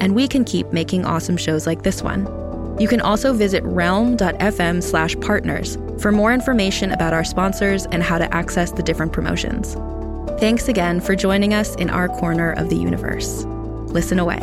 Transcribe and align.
and 0.00 0.14
we 0.14 0.28
can 0.28 0.44
keep 0.44 0.72
making 0.72 1.04
awesome 1.04 1.36
shows 1.36 1.66
like 1.66 1.82
this 1.82 2.02
one. 2.02 2.26
You 2.78 2.88
can 2.88 3.00
also 3.00 3.32
visit 3.32 3.62
realm.fm 3.64 4.82
slash 4.82 5.16
partners 5.20 5.78
for 5.98 6.10
more 6.10 6.32
information 6.32 6.92
about 6.92 7.12
our 7.12 7.24
sponsors 7.24 7.86
and 7.86 8.02
how 8.02 8.18
to 8.18 8.34
access 8.34 8.72
the 8.72 8.82
different 8.82 9.12
promotions. 9.12 9.74
Thanks 10.40 10.68
again 10.68 11.00
for 11.00 11.14
joining 11.14 11.54
us 11.54 11.74
in 11.76 11.90
our 11.90 12.08
corner 12.08 12.52
of 12.52 12.70
the 12.70 12.76
universe. 12.76 13.44
Listen 13.92 14.18
away. 14.18 14.40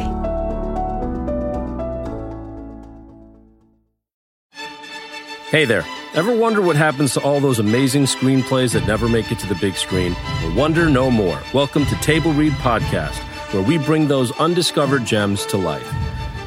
Hey 5.50 5.66
there. 5.66 5.86
Ever 6.14 6.36
wonder 6.36 6.62
what 6.62 6.76
happens 6.76 7.14
to 7.14 7.22
all 7.22 7.40
those 7.40 7.60
amazing 7.60 8.04
screenplays 8.04 8.74
that 8.74 8.86
never 8.86 9.08
make 9.08 9.32
it 9.32 9.40
to 9.40 9.48
the 9.48 9.56
big 9.56 9.76
screen? 9.76 10.14
Wonder 10.56 10.90
no 10.90 11.10
more. 11.10 11.42
Welcome 11.54 11.86
to 11.86 11.96
Table 11.96 12.34
Read 12.34 12.52
Podcast, 12.54 13.18
where 13.52 13.64
we 13.64 13.78
bring 13.78 14.08
those 14.08 14.32
undiscovered 14.40 15.06
gems 15.06 15.46
to 15.48 15.58
life. 15.58 15.90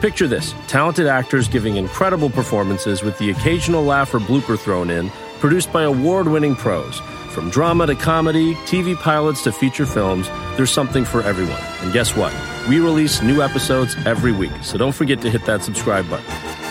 Picture 0.00 0.28
this 0.28 0.54
talented 0.66 1.06
actors 1.06 1.48
giving 1.48 1.76
incredible 1.76 2.28
performances 2.28 3.02
with 3.02 3.16
the 3.18 3.30
occasional 3.30 3.82
laugh 3.82 4.12
or 4.14 4.18
blooper 4.18 4.58
thrown 4.58 4.90
in, 4.90 5.10
produced 5.40 5.72
by 5.72 5.82
award 5.82 6.28
winning 6.28 6.54
pros. 6.54 7.00
From 7.30 7.50
drama 7.50 7.86
to 7.86 7.94
comedy, 7.94 8.54
TV 8.66 8.94
pilots 8.94 9.42
to 9.44 9.52
feature 9.52 9.86
films, 9.86 10.28
there's 10.56 10.70
something 10.70 11.04
for 11.04 11.22
everyone. 11.22 11.60
And 11.80 11.92
guess 11.92 12.14
what? 12.14 12.32
We 12.68 12.78
release 12.80 13.22
new 13.22 13.42
episodes 13.42 13.96
every 14.06 14.32
week, 14.32 14.52
so 14.62 14.78
don't 14.78 14.94
forget 14.94 15.20
to 15.22 15.30
hit 15.30 15.44
that 15.46 15.62
subscribe 15.62 16.08
button. 16.08 16.24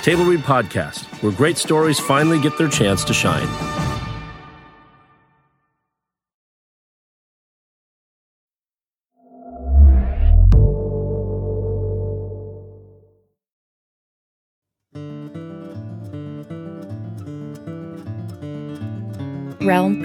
Table 0.03 0.25
Read 0.25 0.41
Podcast, 0.41 1.05
where 1.21 1.31
great 1.31 1.57
stories 1.57 1.99
finally 1.99 2.39
get 2.39 2.57
their 2.57 2.69
chance 2.69 3.03
to 3.05 3.13
shine. 3.13 3.82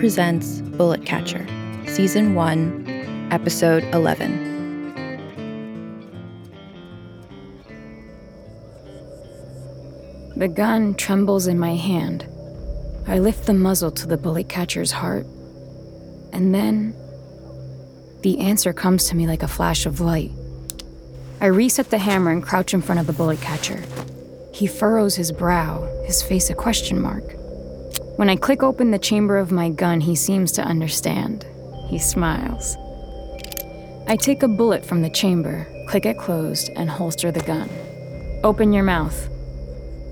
Presents 0.09 0.63
Bullet 0.63 1.05
Catcher, 1.05 1.47
Season 1.87 2.35
1, 2.35 3.29
Episode 3.31 3.85
11. 3.93 4.47
The 10.35 10.49
gun 10.49 10.95
trembles 10.95 11.47
in 11.47 11.59
my 11.59 11.75
hand. 11.75 12.27
I 13.07 13.19
lift 13.19 13.45
the 13.45 13.53
muzzle 13.53 13.91
to 13.91 14.07
the 14.07 14.17
bullet 14.17 14.49
catcher's 14.49 14.93
heart. 14.93 15.27
And 16.33 16.55
then, 16.55 16.95
the 18.23 18.39
answer 18.39 18.73
comes 18.73 19.11
to 19.11 19.15
me 19.15 19.27
like 19.27 19.43
a 19.43 19.47
flash 19.47 19.85
of 19.85 20.01
light. 20.01 20.31
I 21.43 21.49
reset 21.49 21.91
the 21.91 21.99
hammer 21.99 22.31
and 22.31 22.43
crouch 22.43 22.73
in 22.73 22.81
front 22.81 22.99
of 22.99 23.07
the 23.07 23.13
bullet 23.13 23.43
catcher. 23.43 23.83
He 24.55 24.67
furrows 24.67 25.17
his 25.17 25.33
brow, 25.33 25.87
his 26.07 26.23
face 26.23 26.49
a 26.49 26.55
question 26.55 26.99
mark. 26.99 27.38
When 28.19 28.29
I 28.29 28.35
click 28.35 28.65
open 28.65 28.91
the 28.91 28.99
chamber 28.99 29.39
of 29.39 29.53
my 29.53 29.71
gun, 29.71 30.01
he 30.01 30.17
seems 30.17 30.51
to 30.53 30.63
understand. 30.63 31.47
He 31.87 32.01
smiles. 32.01 32.77
I 34.09 34.17
take 34.17 34.43
a 34.43 34.49
bullet 34.49 34.85
from 34.85 35.03
the 35.03 35.09
chamber, 35.09 35.69
click 35.87 36.05
it 36.05 36.19
closed, 36.19 36.69
and 36.75 36.91
holster 36.91 37.31
the 37.31 37.43
gun. 37.43 37.71
Open 38.43 38.73
your 38.73 38.83
mouth, 38.83 39.29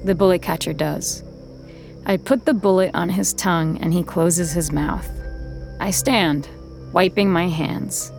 the 0.05 0.15
bullet 0.15 0.41
catcher 0.41 0.73
does. 0.73 1.25
I 2.07 2.17
put 2.17 2.45
the 2.45 2.55
bullet 2.55 2.93
on 2.95 3.09
his 3.09 3.35
tongue 3.35 3.77
and 3.83 3.93
he 3.93 4.05
closes 4.05 4.53
his 4.53 4.71
mouth. 4.71 5.11
I 5.81 5.91
stand, 5.91 6.49
wiping 6.93 7.29
my 7.29 7.49
hands. 7.49 8.13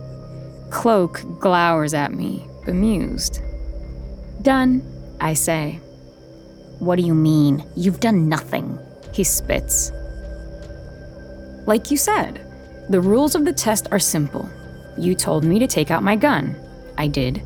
Cloak 0.68 1.22
glowers 1.40 1.94
at 1.94 2.12
me, 2.12 2.46
bemused. 2.66 3.40
Done, 4.42 4.82
I 5.18 5.32
say. 5.32 5.80
What 6.78 6.96
do 6.96 7.02
you 7.06 7.14
mean? 7.14 7.64
You've 7.74 8.00
done 8.00 8.28
nothing. 8.28 8.78
He 9.18 9.24
spits. 9.24 9.90
Like 11.66 11.90
you 11.90 11.96
said, 11.96 12.40
the 12.88 13.00
rules 13.00 13.34
of 13.34 13.44
the 13.44 13.52
test 13.52 13.88
are 13.90 13.98
simple. 13.98 14.48
You 14.96 15.16
told 15.16 15.42
me 15.42 15.58
to 15.58 15.66
take 15.66 15.90
out 15.90 16.04
my 16.04 16.14
gun. 16.14 16.54
I 16.96 17.08
did. 17.08 17.42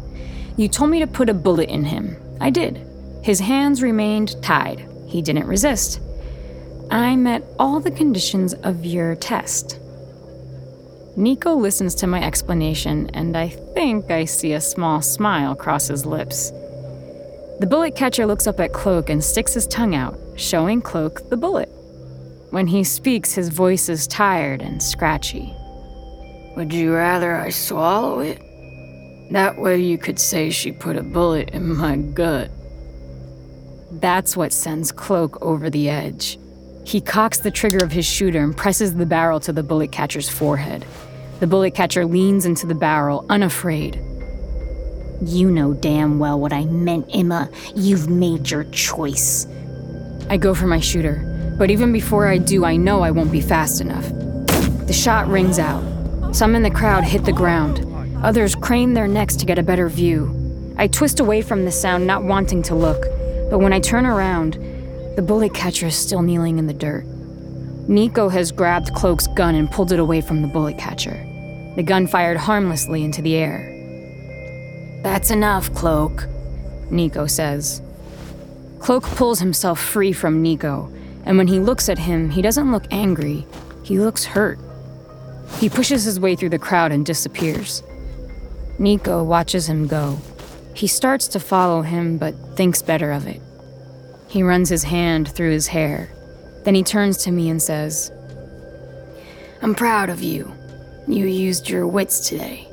You 0.58 0.68
told 0.68 0.90
me 0.90 0.98
to 0.98 1.06
put 1.06 1.30
a 1.30 1.34
bullet 1.34 1.70
in 1.70 1.82
him. 1.82 2.18
I 2.42 2.50
did. 2.50 2.86
His 3.22 3.40
hands 3.40 3.80
remained 3.80 4.36
tied. 4.42 4.86
He 5.06 5.22
didn't 5.22 5.46
resist. 5.46 5.98
I 6.90 7.16
met 7.16 7.42
all 7.58 7.80
the 7.80 7.90
conditions 7.90 8.52
of 8.52 8.84
your 8.84 9.16
test. 9.16 9.80
Nico 11.16 11.54
listens 11.54 11.94
to 11.94 12.06
my 12.06 12.22
explanation, 12.22 13.08
and 13.14 13.34
I 13.34 13.48
think 13.48 14.10
I 14.10 14.26
see 14.26 14.52
a 14.52 14.60
small 14.60 15.00
smile 15.00 15.54
cross 15.54 15.88
his 15.88 16.04
lips. 16.04 16.50
The 17.60 17.66
bullet 17.66 17.96
catcher 17.96 18.26
looks 18.26 18.46
up 18.46 18.60
at 18.60 18.74
Cloak 18.74 19.08
and 19.08 19.24
sticks 19.24 19.54
his 19.54 19.66
tongue 19.66 19.94
out, 19.94 20.18
showing 20.36 20.80
Cloak 20.82 21.28
the 21.30 21.36
bullet. 21.36 21.68
When 22.50 22.66
he 22.66 22.84
speaks, 22.84 23.32
his 23.32 23.48
voice 23.48 23.88
is 23.88 24.06
tired 24.06 24.60
and 24.60 24.82
scratchy. 24.82 25.54
Would 26.56 26.72
you 26.72 26.94
rather 26.94 27.34
I 27.34 27.50
swallow 27.50 28.20
it? 28.20 28.40
That 29.32 29.56
way 29.58 29.78
you 29.78 29.96
could 29.96 30.18
say 30.18 30.50
she 30.50 30.72
put 30.72 30.96
a 30.96 31.02
bullet 31.02 31.50
in 31.50 31.76
my 31.76 31.96
gut. 31.96 32.50
That's 33.92 34.36
what 34.36 34.52
sends 34.52 34.92
Cloak 34.92 35.40
over 35.40 35.70
the 35.70 35.88
edge. 35.88 36.38
He 36.84 37.00
cocks 37.00 37.38
the 37.38 37.50
trigger 37.50 37.82
of 37.82 37.92
his 37.92 38.04
shooter 38.04 38.42
and 38.42 38.56
presses 38.56 38.94
the 38.94 39.06
barrel 39.06 39.40
to 39.40 39.52
the 39.52 39.62
bullet 39.62 39.92
catcher's 39.92 40.28
forehead. 40.28 40.84
The 41.40 41.46
bullet 41.46 41.74
catcher 41.74 42.04
leans 42.04 42.44
into 42.44 42.66
the 42.66 42.74
barrel, 42.74 43.24
unafraid. 43.30 44.00
You 45.22 45.50
know 45.50 45.72
damn 45.72 46.18
well 46.18 46.38
what 46.38 46.52
I 46.52 46.64
meant, 46.66 47.06
Emma. 47.14 47.48
You've 47.74 48.08
made 48.08 48.50
your 48.50 48.64
choice. 48.64 49.46
I 50.28 50.36
go 50.36 50.54
for 50.54 50.66
my 50.66 50.80
shooter, 50.80 51.54
but 51.58 51.70
even 51.70 51.92
before 51.92 52.28
I 52.28 52.38
do, 52.38 52.64
I 52.64 52.76
know 52.76 53.02
I 53.02 53.10
won't 53.10 53.32
be 53.32 53.40
fast 53.40 53.80
enough. 53.80 54.08
The 54.86 54.92
shot 54.92 55.28
rings 55.28 55.58
out. 55.58 55.82
Some 56.34 56.54
in 56.54 56.62
the 56.62 56.70
crowd 56.70 57.04
hit 57.04 57.24
the 57.24 57.32
ground. 57.32 57.86
Others 58.22 58.54
crane 58.54 58.94
their 58.94 59.08
necks 59.08 59.36
to 59.36 59.46
get 59.46 59.58
a 59.58 59.62
better 59.62 59.88
view. 59.88 60.74
I 60.78 60.86
twist 60.86 61.20
away 61.20 61.42
from 61.42 61.64
the 61.64 61.72
sound, 61.72 62.06
not 62.06 62.24
wanting 62.24 62.62
to 62.64 62.74
look. 62.74 63.04
But 63.50 63.58
when 63.58 63.72
I 63.72 63.80
turn 63.80 64.06
around, 64.06 64.54
the 65.16 65.22
bullet 65.22 65.52
catcher 65.52 65.86
is 65.86 65.94
still 65.94 66.22
kneeling 66.22 66.58
in 66.58 66.66
the 66.66 66.72
dirt. 66.72 67.04
Nico 67.88 68.28
has 68.28 68.50
grabbed 68.50 68.94
Cloak's 68.94 69.26
gun 69.26 69.54
and 69.54 69.70
pulled 69.70 69.92
it 69.92 69.98
away 69.98 70.20
from 70.20 70.40
the 70.40 70.48
bullet 70.48 70.78
catcher. 70.78 71.22
The 71.76 71.82
gun 71.82 72.06
fired 72.06 72.38
harmlessly 72.38 73.04
into 73.04 73.20
the 73.20 73.34
air. 73.34 73.68
That's 75.02 75.30
enough, 75.30 75.74
Cloak, 75.74 76.26
Nico 76.90 77.26
says. 77.26 77.82
Cloak 78.82 79.04
pulls 79.04 79.38
himself 79.38 79.80
free 79.80 80.12
from 80.12 80.42
Nico, 80.42 80.92
and 81.24 81.38
when 81.38 81.46
he 81.46 81.60
looks 81.60 81.88
at 81.88 82.00
him, 82.00 82.30
he 82.30 82.42
doesn't 82.42 82.72
look 82.72 82.84
angry, 82.90 83.46
he 83.84 84.00
looks 84.00 84.24
hurt. 84.24 84.58
He 85.60 85.68
pushes 85.68 86.02
his 86.02 86.18
way 86.18 86.34
through 86.34 86.48
the 86.48 86.58
crowd 86.58 86.90
and 86.90 87.06
disappears. 87.06 87.84
Nico 88.80 89.22
watches 89.22 89.68
him 89.68 89.86
go. 89.86 90.18
He 90.74 90.88
starts 90.88 91.28
to 91.28 91.38
follow 91.38 91.82
him, 91.82 92.18
but 92.18 92.34
thinks 92.56 92.82
better 92.82 93.12
of 93.12 93.28
it. 93.28 93.40
He 94.26 94.42
runs 94.42 94.68
his 94.68 94.82
hand 94.82 95.28
through 95.28 95.52
his 95.52 95.68
hair. 95.68 96.10
Then 96.64 96.74
he 96.74 96.82
turns 96.82 97.18
to 97.18 97.30
me 97.30 97.50
and 97.50 97.62
says, 97.62 98.10
I'm 99.62 99.76
proud 99.76 100.10
of 100.10 100.24
you. 100.24 100.52
You 101.06 101.26
used 101.26 101.68
your 101.68 101.86
wits 101.86 102.28
today. 102.28 102.66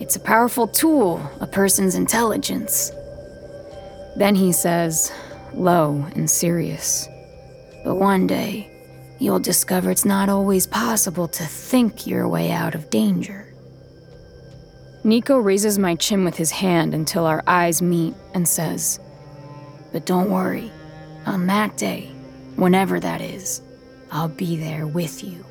It's 0.00 0.16
a 0.16 0.20
powerful 0.20 0.68
tool, 0.68 1.20
a 1.40 1.46
person's 1.46 1.96
intelligence. 1.96 2.90
Then 4.16 4.34
he 4.36 4.52
says, 4.52 5.12
low 5.56 6.06
and 6.14 6.28
serious, 6.30 7.08
But 7.84 7.96
one 7.96 8.26
day, 8.26 8.70
you'll 9.18 9.40
discover 9.40 9.90
it's 9.90 10.04
not 10.04 10.28
always 10.28 10.66
possible 10.66 11.28
to 11.28 11.44
think 11.44 12.06
your 12.06 12.26
way 12.28 12.50
out 12.50 12.74
of 12.74 12.90
danger. 12.90 13.52
Nico 15.04 15.36
raises 15.36 15.78
my 15.78 15.94
chin 15.94 16.24
with 16.24 16.36
his 16.36 16.50
hand 16.50 16.94
until 16.94 17.26
our 17.26 17.42
eyes 17.46 17.82
meet 17.82 18.14
and 18.32 18.48
says, 18.48 18.98
But 19.92 20.06
don't 20.06 20.30
worry. 20.30 20.72
On 21.26 21.46
that 21.46 21.76
day, 21.76 22.10
whenever 22.56 23.00
that 23.00 23.20
is, 23.20 23.60
I'll 24.10 24.28
be 24.28 24.56
there 24.56 24.86
with 24.86 25.22
you. 25.22 25.44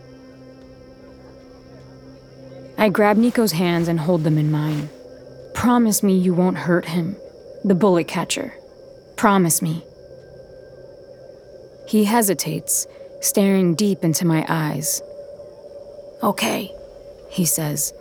I 2.78 2.90
grab 2.90 3.18
Nico's 3.18 3.52
hands 3.52 3.88
and 3.88 4.00
hold 4.00 4.24
them 4.24 4.38
in 4.38 4.52
mine. 4.52 4.90
Promise 5.54 6.02
me 6.02 6.18
you 6.18 6.34
won't 6.34 6.58
hurt 6.58 6.86
him. 6.86 7.16
The 7.64 7.76
bullet 7.76 8.08
catcher. 8.08 8.54
Promise 9.16 9.62
me. 9.62 9.84
He 11.88 12.06
hesitates, 12.06 12.88
staring 13.22 13.76
deep 13.76 14.04
into 14.04 14.26
my 14.26 14.46
eyes. 14.48 15.02
Okay, 16.22 16.72
he 17.30 17.46
says. 17.46 17.94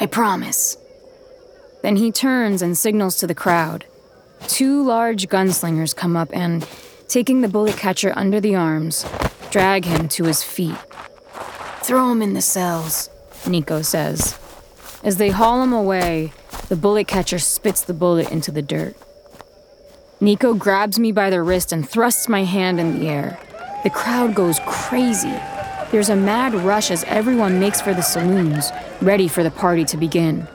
I 0.00 0.06
promise. 0.06 0.76
Then 1.82 1.96
he 1.96 2.10
turns 2.10 2.62
and 2.62 2.76
signals 2.76 3.18
to 3.18 3.26
the 3.26 3.34
crowd. 3.34 3.84
Two 4.48 4.82
large 4.82 5.28
gunslingers 5.28 5.94
come 5.94 6.16
up 6.16 6.30
and, 6.32 6.66
taking 7.08 7.40
the 7.40 7.48
bullet 7.48 7.76
catcher 7.76 8.12
under 8.16 8.40
the 8.40 8.54
arms, 8.54 9.06
drag 9.50 9.84
him 9.84 10.08
to 10.08 10.24
his 10.24 10.42
feet. 10.42 10.76
Throw 11.82 12.10
him 12.10 12.22
in 12.22 12.34
the 12.34 12.42
cells, 12.42 13.10
Nico 13.46 13.82
says. 13.82 14.38
As 15.04 15.18
they 15.18 15.30
haul 15.30 15.62
him 15.62 15.72
away, 15.72 16.32
the 16.68 16.76
bullet 16.76 17.06
catcher 17.06 17.38
spits 17.38 17.82
the 17.82 17.94
bullet 17.94 18.32
into 18.32 18.50
the 18.50 18.62
dirt. 18.62 18.96
Nico 20.24 20.54
grabs 20.54 20.98
me 20.98 21.12
by 21.12 21.28
the 21.28 21.42
wrist 21.42 21.70
and 21.70 21.86
thrusts 21.86 22.30
my 22.30 22.44
hand 22.44 22.80
in 22.80 22.98
the 22.98 23.08
air. 23.08 23.38
The 23.82 23.90
crowd 23.90 24.34
goes 24.34 24.58
crazy. 24.64 25.34
There's 25.90 26.08
a 26.08 26.16
mad 26.16 26.54
rush 26.54 26.90
as 26.90 27.04
everyone 27.04 27.60
makes 27.60 27.82
for 27.82 27.92
the 27.92 28.00
saloons, 28.00 28.72
ready 29.02 29.28
for 29.28 29.42
the 29.42 29.50
party 29.50 29.84
to 29.84 29.98
begin. 29.98 30.48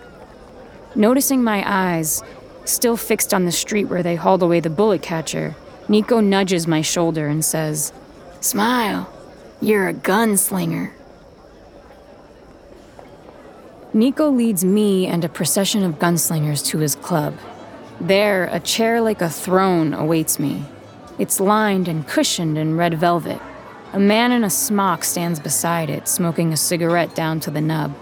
Noticing 0.95 1.43
my 1.43 1.63
eyes, 1.67 2.23
still 2.65 2.97
fixed 2.97 3.31
on 3.31 3.45
the 3.45 3.51
street 3.51 3.85
where 3.85 4.01
they 4.01 4.15
hauled 4.15 4.41
away 4.41 4.59
the 4.59 4.71
bullet 4.71 5.03
catcher, 5.03 5.55
Nico 5.87 6.19
nudges 6.19 6.65
my 6.65 6.81
shoulder 6.81 7.27
and 7.27 7.45
says, 7.45 7.93
Smile. 8.41 9.07
You're 9.61 9.87
a 9.87 9.93
gunslinger. 9.93 10.93
Nico 13.93 14.31
leads 14.31 14.65
me 14.65 15.05
and 15.05 15.23
a 15.23 15.29
procession 15.29 15.83
of 15.83 15.99
gunslingers 15.99 16.65
to 16.65 16.79
his 16.79 16.95
club. 16.95 17.35
There, 18.01 18.45
a 18.45 18.59
chair 18.59 19.01
like 19.01 19.21
a 19.21 19.29
throne 19.29 19.93
awaits 19.93 20.39
me. 20.39 20.63
It's 21.17 21.41
lined 21.41 21.89
and 21.89 22.07
cushioned 22.07 22.57
in 22.57 22.77
red 22.77 22.97
velvet. 22.97 23.41
A 23.91 23.99
man 23.99 24.31
in 24.31 24.43
a 24.43 24.49
smock 24.49 25.03
stands 25.03 25.39
beside 25.39 25.89
it, 25.89 26.07
smoking 26.07 26.53
a 26.53 26.57
cigarette 26.57 27.13
down 27.13 27.39
to 27.41 27.51
the 27.51 27.59
nub. 27.59 27.93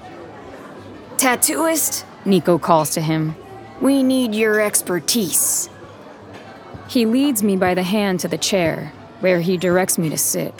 Tattooist, 1.17 2.05
Nico 2.25 2.59
calls 2.59 2.91
to 2.91 3.01
him. 3.01 3.35
We 3.81 4.03
need 4.03 4.35
your 4.35 4.61
expertise. 4.61 5.67
He 6.87 7.05
leads 7.05 7.41
me 7.41 7.57
by 7.57 7.73
the 7.73 7.83
hand 7.83 8.19
to 8.19 8.27
the 8.27 8.37
chair, 8.37 8.93
where 9.19 9.41
he 9.41 9.57
directs 9.57 9.97
me 9.97 10.09
to 10.09 10.17
sit. 10.17 10.53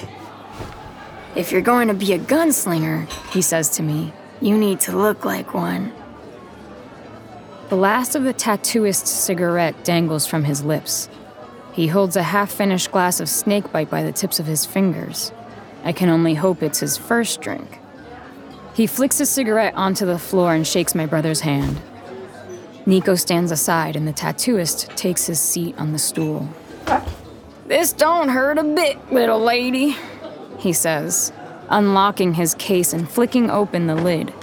If 1.35 1.51
you're 1.51 1.61
going 1.61 1.89
to 1.89 1.93
be 1.93 2.13
a 2.13 2.19
gunslinger, 2.19 3.07
he 3.31 3.43
says 3.43 3.69
to 3.71 3.83
me, 3.83 4.13
you 4.41 4.57
need 4.57 4.79
to 4.81 4.97
look 4.97 5.25
like 5.25 5.53
one. 5.53 5.93
The 7.69 7.75
last 7.75 8.15
of 8.15 8.23
the 8.23 8.31
tattooist's 8.31 9.09
cigarette 9.09 9.83
dangles 9.83 10.25
from 10.25 10.45
his 10.45 10.63
lips. 10.63 11.09
He 11.73 11.87
holds 11.87 12.15
a 12.15 12.23
half 12.23 12.49
finished 12.49 12.93
glass 12.93 13.19
of 13.19 13.27
snakebite 13.27 13.89
by 13.89 14.03
the 14.03 14.13
tips 14.13 14.39
of 14.39 14.45
his 14.45 14.65
fingers. 14.65 15.33
I 15.83 15.91
can 15.91 16.07
only 16.07 16.35
hope 16.35 16.63
it's 16.63 16.79
his 16.79 16.95
first 16.97 17.41
drink. 17.41 17.79
He 18.73 18.87
flicks 18.87 19.17
his 19.17 19.29
cigarette 19.29 19.73
onto 19.75 20.05
the 20.05 20.17
floor 20.17 20.53
and 20.53 20.65
shakes 20.65 20.95
my 20.95 21.05
brother's 21.05 21.41
hand. 21.41 21.81
Nico 22.85 23.15
stands 23.15 23.51
aside 23.51 23.97
and 23.97 24.07
the 24.07 24.13
tattooist 24.13 24.95
takes 24.95 25.25
his 25.25 25.41
seat 25.41 25.77
on 25.77 25.91
the 25.91 25.99
stool. 25.99 26.47
This 27.65 27.91
don't 27.91 28.29
hurt 28.29 28.57
a 28.57 28.63
bit, 28.63 29.11
little 29.11 29.41
lady, 29.41 29.97
he 30.57 30.71
says, 30.71 31.33
unlocking 31.67 32.35
his 32.35 32.55
case 32.55 32.93
and 32.93 33.09
flicking 33.09 33.49
open 33.49 33.87
the 33.87 33.95
lid. 33.95 34.33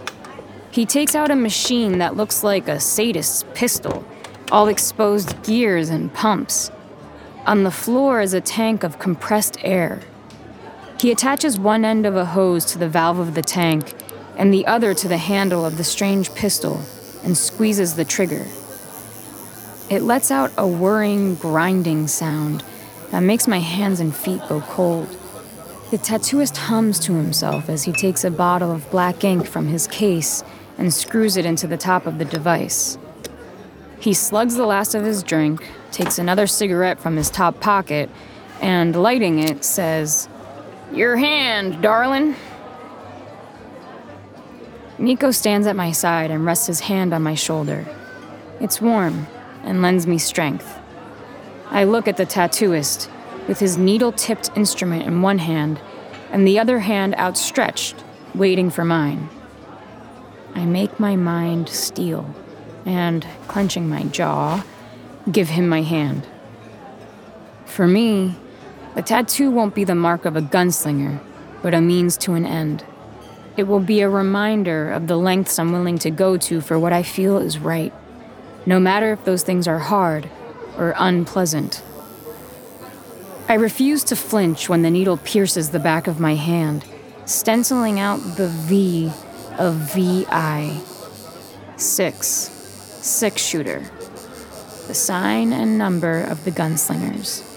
He 0.75 0.85
takes 0.85 1.15
out 1.15 1.31
a 1.31 1.37
machine 1.37 1.99
that 1.99 2.17
looks 2.17 2.43
like 2.43 2.67
a 2.67 2.81
sadist's 2.81 3.45
pistol, 3.55 4.05
all 4.51 4.67
exposed 4.67 5.41
gears 5.45 5.89
and 5.89 6.13
pumps. 6.13 6.73
On 7.47 7.63
the 7.63 7.71
floor 7.71 8.21
is 8.21 8.35
a 8.35 8.41
tank 8.41 8.83
of 8.83 8.99
compressed 8.99 9.57
air. 9.63 10.01
He 11.01 11.13
attaches 11.13 11.61
one 11.61 11.85
end 11.85 12.07
of 12.07 12.17
a 12.17 12.25
hose 12.25 12.65
to 12.73 12.79
the 12.79 12.89
valve 12.89 13.21
of 13.21 13.37
the 13.37 13.43
tank 13.43 13.95
and 14.37 14.53
the 14.53 14.67
other 14.67 14.95
to 14.95 15.07
the 15.07 15.19
handle 15.19 15.65
of 15.65 15.77
the 15.77 15.85
strange 15.85 16.35
pistol 16.35 16.83
and 17.23 17.39
squeezes 17.39 17.95
the 17.95 18.05
trigger. 18.05 18.45
It 19.89 20.03
lets 20.03 20.33
out 20.33 20.51
a 20.59 20.67
whirring, 20.67 21.37
grinding 21.37 22.09
sound 22.09 22.65
that 23.13 23.21
makes 23.21 23.47
my 23.47 23.61
hands 23.61 24.01
and 24.01 24.13
feet 24.13 24.41
go 24.49 24.61
cold. 24.63 25.07
The 25.93 25.99
tattooist 25.99 26.57
hums 26.57 26.99
to 27.01 27.15
himself 27.15 27.69
as 27.69 27.85
he 27.85 27.93
takes 27.93 28.25
a 28.25 28.31
bottle 28.33 28.73
of 28.73 28.91
black 28.91 29.23
ink 29.23 29.47
from 29.47 29.69
his 29.69 29.87
case 29.87 30.43
and 30.79 30.93
screws 30.93 31.37
it 31.37 31.47
into 31.47 31.67
the 31.67 31.77
top 31.77 32.07
of 32.07 32.19
the 32.19 32.25
device. 32.25 32.99
He 34.01 34.13
slugs 34.13 34.55
the 34.55 34.67
last 34.67 34.95
of 34.95 35.05
his 35.05 35.23
drink, 35.23 35.67
takes 35.91 36.19
another 36.19 36.47
cigarette 36.47 37.01
from 37.01 37.17
his 37.17 37.31
top 37.31 37.61
pocket, 37.61 38.11
and 38.61 38.95
lighting 38.95 39.39
it, 39.39 39.65
says, 39.65 40.29
Your 40.93 41.17
hand, 41.17 41.83
darling. 41.83 42.35
Nico 44.99 45.31
stands 45.31 45.67
at 45.67 45.77
my 45.77 45.91
side 45.91 46.31
and 46.31 46.45
rests 46.45 46.67
his 46.67 46.81
hand 46.81 47.13
on 47.13 47.23
my 47.23 47.35
shoulder. 47.35 47.87
It's 48.61 48.81
warm 48.81 49.27
and 49.63 49.83
lends 49.83 50.07
me 50.07 50.19
strength. 50.19 50.79
I 51.71 51.85
look 51.85 52.07
at 52.07 52.17
the 52.17 52.27
tattooist, 52.27 53.09
with 53.49 53.59
his 53.59 53.77
needle 53.77 54.13
tipped 54.13 54.51
instrument 54.57 55.05
in 55.05 55.23
one 55.23 55.39
hand 55.39 55.81
and 56.31 56.47
the 56.47 56.59
other 56.59 56.81
hand 56.81 57.15
outstretched, 57.15 57.95
waiting 58.35 58.69
for 58.69 58.85
mine. 58.85 59.29
I 60.55 60.65
make 60.65 61.01
my 61.01 61.17
mind 61.17 61.69
steel 61.69 62.35
and, 62.87 63.27
clenching 63.49 63.89
my 63.89 64.05
jaw, 64.05 64.65
give 65.31 65.49
him 65.49 65.69
my 65.69 65.83
hand. 65.83 66.27
For 67.67 67.87
me, 67.87 68.37
the 68.95 69.03
tattoo 69.03 69.51
won't 69.51 69.75
be 69.75 69.85
the 69.85 69.95
mark 69.95 70.25
of 70.25 70.37
a 70.37 70.43
gunslinger, 70.43 71.21
but 71.63 71.75
a 71.75 71.81
means 71.81 72.17
to 72.19 72.35
an 72.35 72.47
end. 72.47 72.85
It 73.57 73.65
will 73.65 73.81
be 73.81 74.01
a 74.01 74.09
reminder 74.09 74.91
of 74.91 75.07
the 75.07 75.17
lengths 75.17 75.59
I'm 75.59 75.73
willing 75.73 75.99
to 75.99 76.11
go 76.11 76.37
to 76.37 76.61
for 76.61 76.79
what 76.79 76.93
I 76.93 77.03
feel 77.03 77.39
is 77.39 77.59
right, 77.59 77.93
no 78.67 78.79
matter 78.79 79.13
if 79.13 79.25
those 79.25 79.43
things 79.43 79.67
are 79.67 79.79
hard 79.79 80.29
or 80.77 80.95
unpleasant. 80.97 81.83
I 83.49 83.55
refuse 83.55 84.05
to 84.05 84.17
flinch 84.17 84.69
when 84.69 84.83
the 84.83 84.91
needle 84.91 85.19
pierces 85.19 85.71
the 85.71 85.79
back 85.79 86.07
of 86.07 86.21
my 86.21 86.35
hand, 86.35 86.85
stenciling 87.27 88.01
out 88.01 88.19
the 88.37 88.49
V 88.49 89.13
of 89.59 89.95
VI. 89.95 90.81
Six. 91.77 92.27
Six 92.27 93.43
shooter. 93.43 93.83
The 94.87 94.95
sign 94.95 95.53
and 95.53 95.79
number 95.79 96.21
of 96.21 96.45
the 96.45 96.51
gunslingers. 96.51 97.51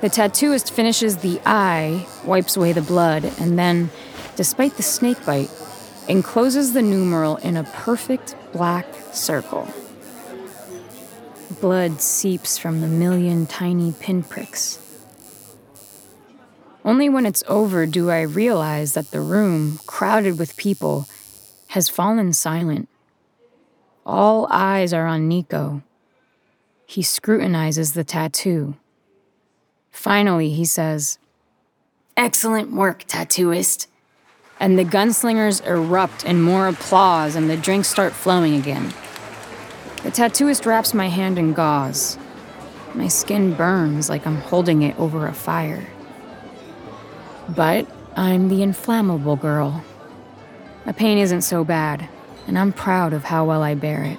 The 0.00 0.08
tattooist 0.08 0.70
finishes 0.70 1.18
the 1.18 1.40
I, 1.44 2.06
wipes 2.24 2.56
away 2.56 2.72
the 2.72 2.82
blood, 2.82 3.24
and 3.40 3.58
then, 3.58 3.90
despite 4.36 4.76
the 4.76 4.82
snakebite, 4.82 5.50
encloses 6.08 6.72
the 6.72 6.82
numeral 6.82 7.36
in 7.36 7.56
a 7.56 7.64
perfect 7.64 8.36
black 8.52 8.86
circle. 9.12 9.68
Blood 11.60 12.00
seeps 12.00 12.58
from 12.58 12.80
the 12.80 12.86
million 12.86 13.46
tiny 13.46 13.92
pinpricks. 13.92 14.78
Only 16.84 17.08
when 17.08 17.26
it's 17.26 17.44
over 17.48 17.86
do 17.86 18.10
I 18.10 18.22
realize 18.22 18.94
that 18.94 19.10
the 19.10 19.20
room, 19.20 19.78
crowded 19.86 20.38
with 20.38 20.56
people, 20.56 21.08
has 21.68 21.88
fallen 21.88 22.32
silent. 22.32 22.88
All 24.06 24.46
eyes 24.50 24.92
are 24.94 25.06
on 25.06 25.28
Nico. 25.28 25.82
He 26.86 27.02
scrutinizes 27.02 27.92
the 27.92 28.04
tattoo. 28.04 28.76
Finally, 29.90 30.50
he 30.50 30.64
says, 30.64 31.18
Excellent 32.16 32.72
work, 32.72 33.04
tattooist. 33.04 33.86
And 34.58 34.78
the 34.78 34.84
gunslingers 34.84 35.64
erupt 35.66 36.24
in 36.24 36.40
more 36.40 36.66
applause 36.66 37.36
and 37.36 37.50
the 37.50 37.56
drinks 37.56 37.88
start 37.88 38.12
flowing 38.12 38.54
again. 38.54 38.94
The 40.02 40.10
tattooist 40.10 40.64
wraps 40.64 40.94
my 40.94 41.08
hand 41.08 41.38
in 41.38 41.52
gauze. 41.52 42.18
My 42.94 43.08
skin 43.08 43.54
burns 43.54 44.08
like 44.08 44.26
I'm 44.26 44.36
holding 44.36 44.82
it 44.82 44.98
over 44.98 45.26
a 45.26 45.32
fire. 45.32 45.86
But 47.48 47.86
I'm 48.14 48.48
the 48.48 48.62
inflammable 48.62 49.36
girl. 49.36 49.82
The 50.84 50.92
pain 50.92 51.18
isn't 51.18 51.42
so 51.42 51.64
bad, 51.64 52.08
and 52.46 52.58
I'm 52.58 52.72
proud 52.72 53.12
of 53.12 53.24
how 53.24 53.44
well 53.44 53.62
I 53.62 53.74
bear 53.74 54.04
it. 54.04 54.18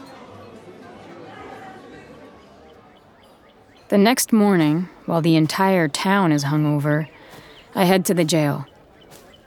The 3.89 3.97
next 3.97 4.31
morning, 4.31 4.87
while 5.05 5.21
the 5.21 5.35
entire 5.35 5.87
town 5.87 6.31
is 6.31 6.45
hungover, 6.45 7.07
I 7.75 7.85
head 7.85 8.05
to 8.05 8.13
the 8.13 8.23
jail. 8.23 8.65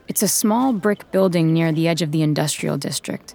It's 0.09 0.23
a 0.23 0.29
small 0.29 0.73
brick 0.73 1.11
building 1.11 1.53
near 1.53 1.73
the 1.73 1.89
edge 1.89 2.03
of 2.03 2.13
the 2.13 2.23
industrial 2.23 2.77
district. 2.77 3.35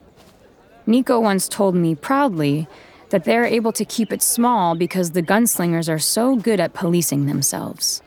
Nico 0.85 1.19
once 1.19 1.47
told 1.47 1.75
me 1.75 1.95
proudly 1.95 2.67
that 3.09 3.23
they're 3.23 3.45
able 3.45 3.71
to 3.71 3.85
keep 3.85 4.11
it 4.11 4.21
small 4.21 4.75
because 4.75 5.11
the 5.11 5.21
gunslingers 5.21 5.89
are 5.89 5.99
so 5.99 6.35
good 6.35 6.59
at 6.59 6.73
policing 6.73 7.25
themselves. 7.25 8.01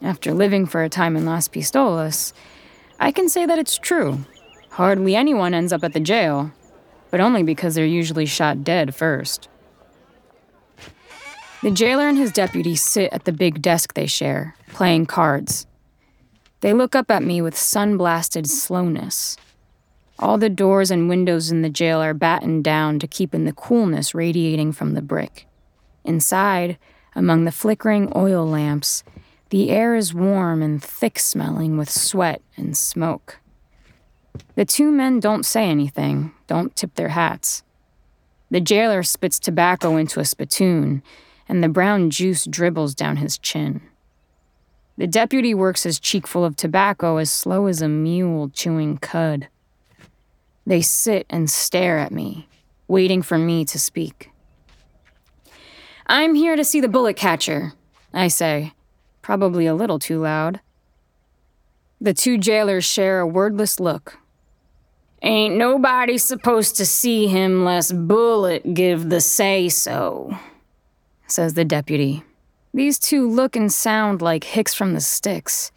After 0.00 0.32
living 0.32 0.66
for 0.66 0.82
a 0.82 0.88
time 0.88 1.16
in 1.16 1.26
Las 1.26 1.48
Pistolas, 1.48 2.32
I 3.00 3.10
can 3.10 3.28
say 3.28 3.46
that 3.46 3.58
it's 3.58 3.78
true. 3.78 4.20
Hardly 4.70 5.16
anyone 5.16 5.54
ends 5.54 5.72
up 5.72 5.82
at 5.82 5.92
the 5.92 6.00
jail, 6.00 6.52
but 7.10 7.20
only 7.20 7.42
because 7.42 7.74
they're 7.74 7.84
usually 7.84 8.26
shot 8.26 8.62
dead 8.62 8.94
first. 8.94 9.48
The 11.62 11.72
jailer 11.72 12.06
and 12.06 12.16
his 12.16 12.30
deputy 12.30 12.76
sit 12.76 13.12
at 13.12 13.24
the 13.24 13.32
big 13.32 13.60
desk 13.60 13.94
they 13.94 14.06
share, 14.06 14.54
playing 14.68 15.06
cards. 15.06 15.66
They 16.60 16.72
look 16.72 16.94
up 16.94 17.10
at 17.10 17.24
me 17.24 17.42
with 17.42 17.56
sun 17.56 17.96
blasted 17.96 18.48
slowness. 18.48 19.36
All 20.20 20.38
the 20.38 20.48
doors 20.48 20.90
and 20.90 21.08
windows 21.08 21.50
in 21.50 21.62
the 21.62 21.68
jail 21.68 22.00
are 22.00 22.14
battened 22.14 22.62
down 22.62 22.98
to 23.00 23.08
keep 23.08 23.34
in 23.34 23.44
the 23.44 23.52
coolness 23.52 24.14
radiating 24.14 24.72
from 24.72 24.94
the 24.94 25.02
brick. 25.02 25.46
Inside, 26.04 26.78
among 27.14 27.44
the 27.44 27.52
flickering 27.52 28.12
oil 28.14 28.46
lamps, 28.46 29.02
the 29.50 29.70
air 29.70 29.94
is 29.94 30.12
warm 30.12 30.62
and 30.62 30.82
thick 30.82 31.18
smelling 31.18 31.78
with 31.78 31.90
sweat 31.90 32.42
and 32.56 32.76
smoke. 32.76 33.38
The 34.56 34.64
two 34.64 34.90
men 34.90 35.20
don't 35.20 35.46
say 35.46 35.68
anything, 35.68 36.32
don't 36.46 36.76
tip 36.76 36.94
their 36.94 37.10
hats. 37.10 37.62
The 38.50 38.60
jailer 38.60 39.02
spits 39.02 39.38
tobacco 39.38 39.96
into 39.96 40.20
a 40.20 40.24
spittoon, 40.24 41.02
and 41.48 41.62
the 41.62 41.68
brown 41.68 42.10
juice 42.10 42.44
dribbles 42.44 42.94
down 42.94 43.16
his 43.16 43.38
chin. 43.38 43.80
The 44.96 45.06
deputy 45.06 45.54
works 45.54 45.84
his 45.84 46.00
cheekful 46.00 46.44
of 46.44 46.56
tobacco 46.56 47.18
as 47.18 47.30
slow 47.30 47.66
as 47.66 47.80
a 47.80 47.88
mule 47.88 48.50
chewing 48.50 48.98
cud. 48.98 49.48
They 50.66 50.82
sit 50.82 51.24
and 51.30 51.48
stare 51.48 51.98
at 51.98 52.12
me, 52.12 52.48
waiting 52.88 53.22
for 53.22 53.38
me 53.38 53.64
to 53.66 53.78
speak. 53.78 54.30
I'm 56.06 56.34
here 56.34 56.56
to 56.56 56.64
see 56.64 56.80
the 56.80 56.88
bullet 56.88 57.16
catcher, 57.16 57.74
I 58.12 58.28
say, 58.28 58.72
probably 59.28 59.66
a 59.66 59.74
little 59.74 59.98
too 59.98 60.18
loud. 60.18 60.58
The 62.00 62.14
two 62.14 62.38
jailers 62.38 62.86
share 62.86 63.20
a 63.20 63.26
wordless 63.26 63.78
look. 63.78 64.16
Ain't 65.20 65.54
nobody 65.54 66.16
supposed 66.16 66.76
to 66.76 66.86
see 66.86 67.26
him 67.26 67.62
less 67.62 67.92
Bullet 67.92 68.72
give 68.72 69.10
the 69.10 69.20
say 69.20 69.68
so, 69.68 70.34
says 71.26 71.52
the 71.52 71.66
deputy, 71.66 72.22
these 72.72 72.98
two 72.98 73.28
look 73.28 73.54
and 73.54 73.70
sound 73.70 74.22
like 74.22 74.44
Hicks 74.44 74.72
from 74.72 74.94
the 74.94 75.00
Sticks, 75.02 75.72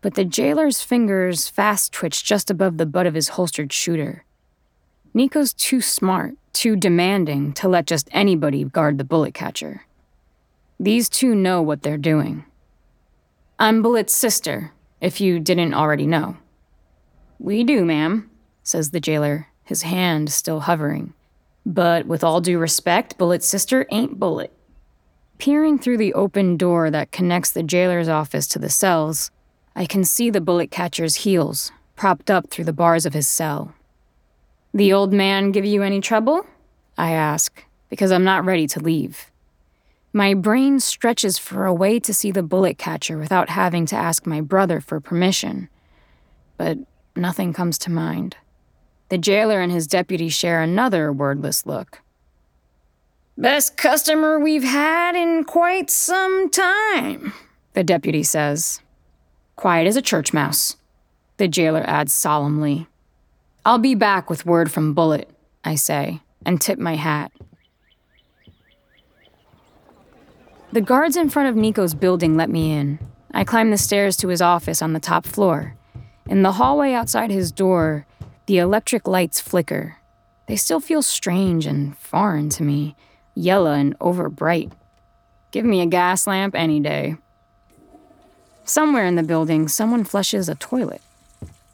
but 0.00 0.14
the 0.14 0.24
jailer's 0.24 0.80
fingers 0.80 1.48
fast 1.48 1.92
twitch 1.92 2.22
just 2.22 2.52
above 2.52 2.76
the 2.76 2.86
butt 2.86 3.08
of 3.08 3.14
his 3.14 3.30
holstered 3.30 3.72
shooter. 3.72 4.24
Nico's 5.12 5.52
too 5.52 5.80
smart, 5.80 6.34
too 6.52 6.76
demanding 6.76 7.52
to 7.54 7.68
let 7.68 7.88
just 7.88 8.08
anybody 8.12 8.62
guard 8.62 8.98
the 8.98 9.10
bullet 9.12 9.34
catcher. 9.34 9.86
These 10.78 11.08
two 11.08 11.34
know 11.34 11.60
what 11.60 11.82
they're 11.82 11.98
doing. 11.98 12.44
I'm 13.58 13.82
Bullet's 13.82 14.14
sister, 14.14 14.72
if 15.00 15.20
you 15.20 15.38
didn't 15.38 15.74
already 15.74 16.06
know. 16.06 16.36
We 17.38 17.64
do, 17.64 17.84
ma'am, 17.84 18.30
says 18.62 18.90
the 18.90 19.00
jailer, 19.00 19.48
his 19.64 19.82
hand 19.82 20.30
still 20.30 20.60
hovering. 20.60 21.14
But 21.64 22.06
with 22.06 22.24
all 22.24 22.40
due 22.40 22.58
respect, 22.58 23.18
Bullet's 23.18 23.46
sister 23.46 23.86
ain't 23.90 24.18
Bullet. 24.18 24.52
Peering 25.38 25.78
through 25.78 25.98
the 25.98 26.14
open 26.14 26.56
door 26.56 26.90
that 26.90 27.12
connects 27.12 27.50
the 27.50 27.62
jailer's 27.62 28.08
office 28.08 28.46
to 28.48 28.58
the 28.58 28.68
cells, 28.68 29.30
I 29.74 29.86
can 29.86 30.04
see 30.04 30.30
the 30.30 30.40
bullet 30.40 30.70
catcher's 30.70 31.16
heels 31.16 31.72
propped 31.96 32.30
up 32.30 32.50
through 32.50 32.64
the 32.66 32.72
bars 32.72 33.06
of 33.06 33.14
his 33.14 33.28
cell. 33.28 33.74
The 34.72 34.92
old 34.92 35.12
man 35.12 35.50
give 35.50 35.64
you 35.64 35.82
any 35.82 36.00
trouble? 36.00 36.46
I 36.96 37.10
ask, 37.10 37.64
because 37.88 38.12
I'm 38.12 38.24
not 38.24 38.44
ready 38.44 38.66
to 38.68 38.80
leave. 38.80 39.31
My 40.12 40.34
brain 40.34 40.78
stretches 40.78 41.38
for 41.38 41.64
a 41.64 41.72
way 41.72 41.98
to 42.00 42.12
see 42.12 42.30
the 42.30 42.42
bullet 42.42 42.76
catcher 42.76 43.16
without 43.16 43.48
having 43.48 43.86
to 43.86 43.96
ask 43.96 44.26
my 44.26 44.42
brother 44.42 44.78
for 44.80 45.00
permission. 45.00 45.70
But 46.58 46.78
nothing 47.16 47.54
comes 47.54 47.78
to 47.78 47.90
mind. 47.90 48.36
The 49.08 49.16
jailer 49.16 49.60
and 49.60 49.72
his 49.72 49.86
deputy 49.86 50.28
share 50.28 50.62
another 50.62 51.12
wordless 51.12 51.64
look. 51.64 52.00
Best 53.38 53.78
customer 53.78 54.38
we've 54.38 54.64
had 54.64 55.16
in 55.16 55.44
quite 55.44 55.90
some 55.90 56.50
time, 56.50 57.32
the 57.72 57.82
deputy 57.82 58.22
says. 58.22 58.80
Quiet 59.56 59.86
as 59.86 59.96
a 59.96 60.02
church 60.02 60.34
mouse, 60.34 60.76
the 61.38 61.48
jailer 61.48 61.82
adds 61.86 62.12
solemnly. 62.12 62.86
I'll 63.64 63.78
be 63.78 63.94
back 63.94 64.28
with 64.28 64.44
word 64.44 64.70
from 64.70 64.92
Bullet, 64.92 65.30
I 65.64 65.76
say, 65.76 66.20
and 66.44 66.60
tip 66.60 66.78
my 66.78 66.96
hat. 66.96 67.32
The 70.72 70.80
guards 70.80 71.18
in 71.18 71.28
front 71.28 71.50
of 71.50 71.54
Nico's 71.54 71.92
building 71.92 72.34
let 72.34 72.48
me 72.48 72.72
in. 72.72 72.98
I 73.34 73.44
climb 73.44 73.70
the 73.70 73.76
stairs 73.76 74.16
to 74.16 74.28
his 74.28 74.40
office 74.40 74.80
on 74.80 74.94
the 74.94 75.00
top 75.00 75.26
floor. 75.26 75.76
In 76.26 76.42
the 76.42 76.52
hallway 76.52 76.94
outside 76.94 77.30
his 77.30 77.52
door, 77.52 78.06
the 78.46 78.56
electric 78.56 79.06
lights 79.06 79.38
flicker. 79.38 79.98
They 80.46 80.56
still 80.56 80.80
feel 80.80 81.02
strange 81.02 81.66
and 81.66 81.94
foreign 81.98 82.48
to 82.50 82.62
me 82.62 82.96
yellow 83.34 83.72
and 83.72 83.94
over 84.00 84.30
bright. 84.30 84.72
Give 85.50 85.66
me 85.66 85.82
a 85.82 85.86
gas 85.86 86.26
lamp 86.26 86.54
any 86.54 86.80
day. 86.80 87.16
Somewhere 88.64 89.04
in 89.04 89.16
the 89.16 89.22
building, 89.22 89.68
someone 89.68 90.04
flushes 90.04 90.48
a 90.48 90.54
toilet. 90.54 91.02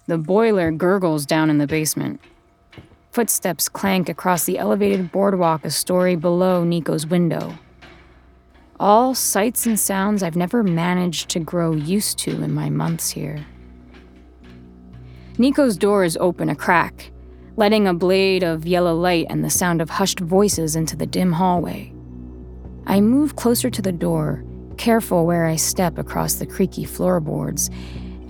The 0.09 0.19
boiler 0.19 0.73
gurgles 0.73 1.25
down 1.25 1.50
in 1.50 1.59
the 1.59 1.69
basement. 1.69 2.21
Footsteps 3.12 3.69
clank 3.69 4.09
across 4.09 4.43
the 4.43 4.59
elevated 4.59 5.12
boardwalk 5.12 5.64
a 5.64 5.71
story 5.71 6.17
below 6.17 6.64
Nico's 6.64 7.07
window. 7.07 7.59
All 8.80 9.12
sights 9.12 9.66
and 9.66 9.78
sounds 9.78 10.23
I've 10.23 10.37
never 10.37 10.62
managed 10.62 11.30
to 11.30 11.40
grow 11.40 11.73
used 11.73 12.16
to 12.20 12.30
in 12.42 12.54
my 12.54 12.70
months 12.70 13.11
here. 13.11 13.44
Nico's 15.37 15.76
door 15.76 16.04
is 16.04 16.16
open 16.20 16.49
a 16.49 16.54
crack, 16.54 17.11
letting 17.56 17.88
a 17.88 17.94
blade 17.94 18.44
of 18.44 18.68
yellow 18.68 18.94
light 18.94 19.26
and 19.28 19.44
the 19.44 19.50
sound 19.50 19.82
of 19.82 19.90
hushed 19.90 20.20
voices 20.20 20.76
into 20.76 20.94
the 20.94 21.06
dim 21.06 21.32
hallway. 21.32 21.92
I 22.87 23.00
move 23.00 23.35
closer 23.35 23.68
to 23.68 23.82
the 23.82 23.90
door, 23.90 24.44
careful 24.76 25.26
where 25.26 25.47
I 25.47 25.56
step 25.56 25.99
across 25.99 26.35
the 26.35 26.47
creaky 26.47 26.85
floorboards, 26.85 27.70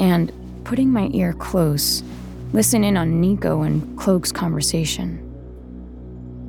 and, 0.00 0.32
putting 0.64 0.90
my 0.90 1.10
ear 1.12 1.34
close, 1.34 2.02
listen 2.54 2.84
in 2.84 2.96
on 2.96 3.20
Nico 3.20 3.62
and 3.62 3.98
Cloak's 3.98 4.32
conversation. 4.32 5.24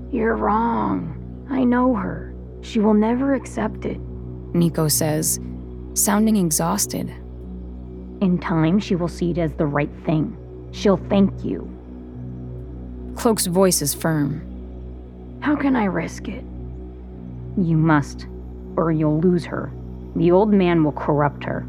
You're 0.10 0.38
wrong. 0.38 1.48
I 1.50 1.65
know 1.65 1.96
her. 1.96 2.28
She 2.62 2.80
will 2.80 2.94
never 2.94 3.34
accept 3.34 3.86
it, 3.86 4.00
Nico 4.54 4.88
says, 4.88 5.39
sounding 5.94 6.36
exhausted. 6.38 7.10
In 8.22 8.38
time, 8.39 8.80
she 8.80 8.96
will 8.96 9.08
see 9.08 9.32
it 9.32 9.38
as 9.38 9.54
the 9.54 9.66
right 9.66 9.92
thing. 10.06 10.36
She'll 10.72 10.98
thank 10.98 11.44
you. 11.44 11.68
Cloak's 13.16 13.48
voice 13.48 13.82
is 13.82 13.94
firm. 13.94 14.46
How 15.42 15.56
can 15.56 15.75
I 15.75 15.86
risk 15.86 16.28
it? 16.28 16.44
You 17.58 17.78
must, 17.78 18.28
or 18.75 18.92
you'll 18.92 19.20
lose 19.20 19.46
her. 19.46 19.72
The 20.16 20.32
old 20.32 20.54
man 20.54 20.84
will 20.84 20.92
corrupt 20.92 21.44
her. 21.44 21.66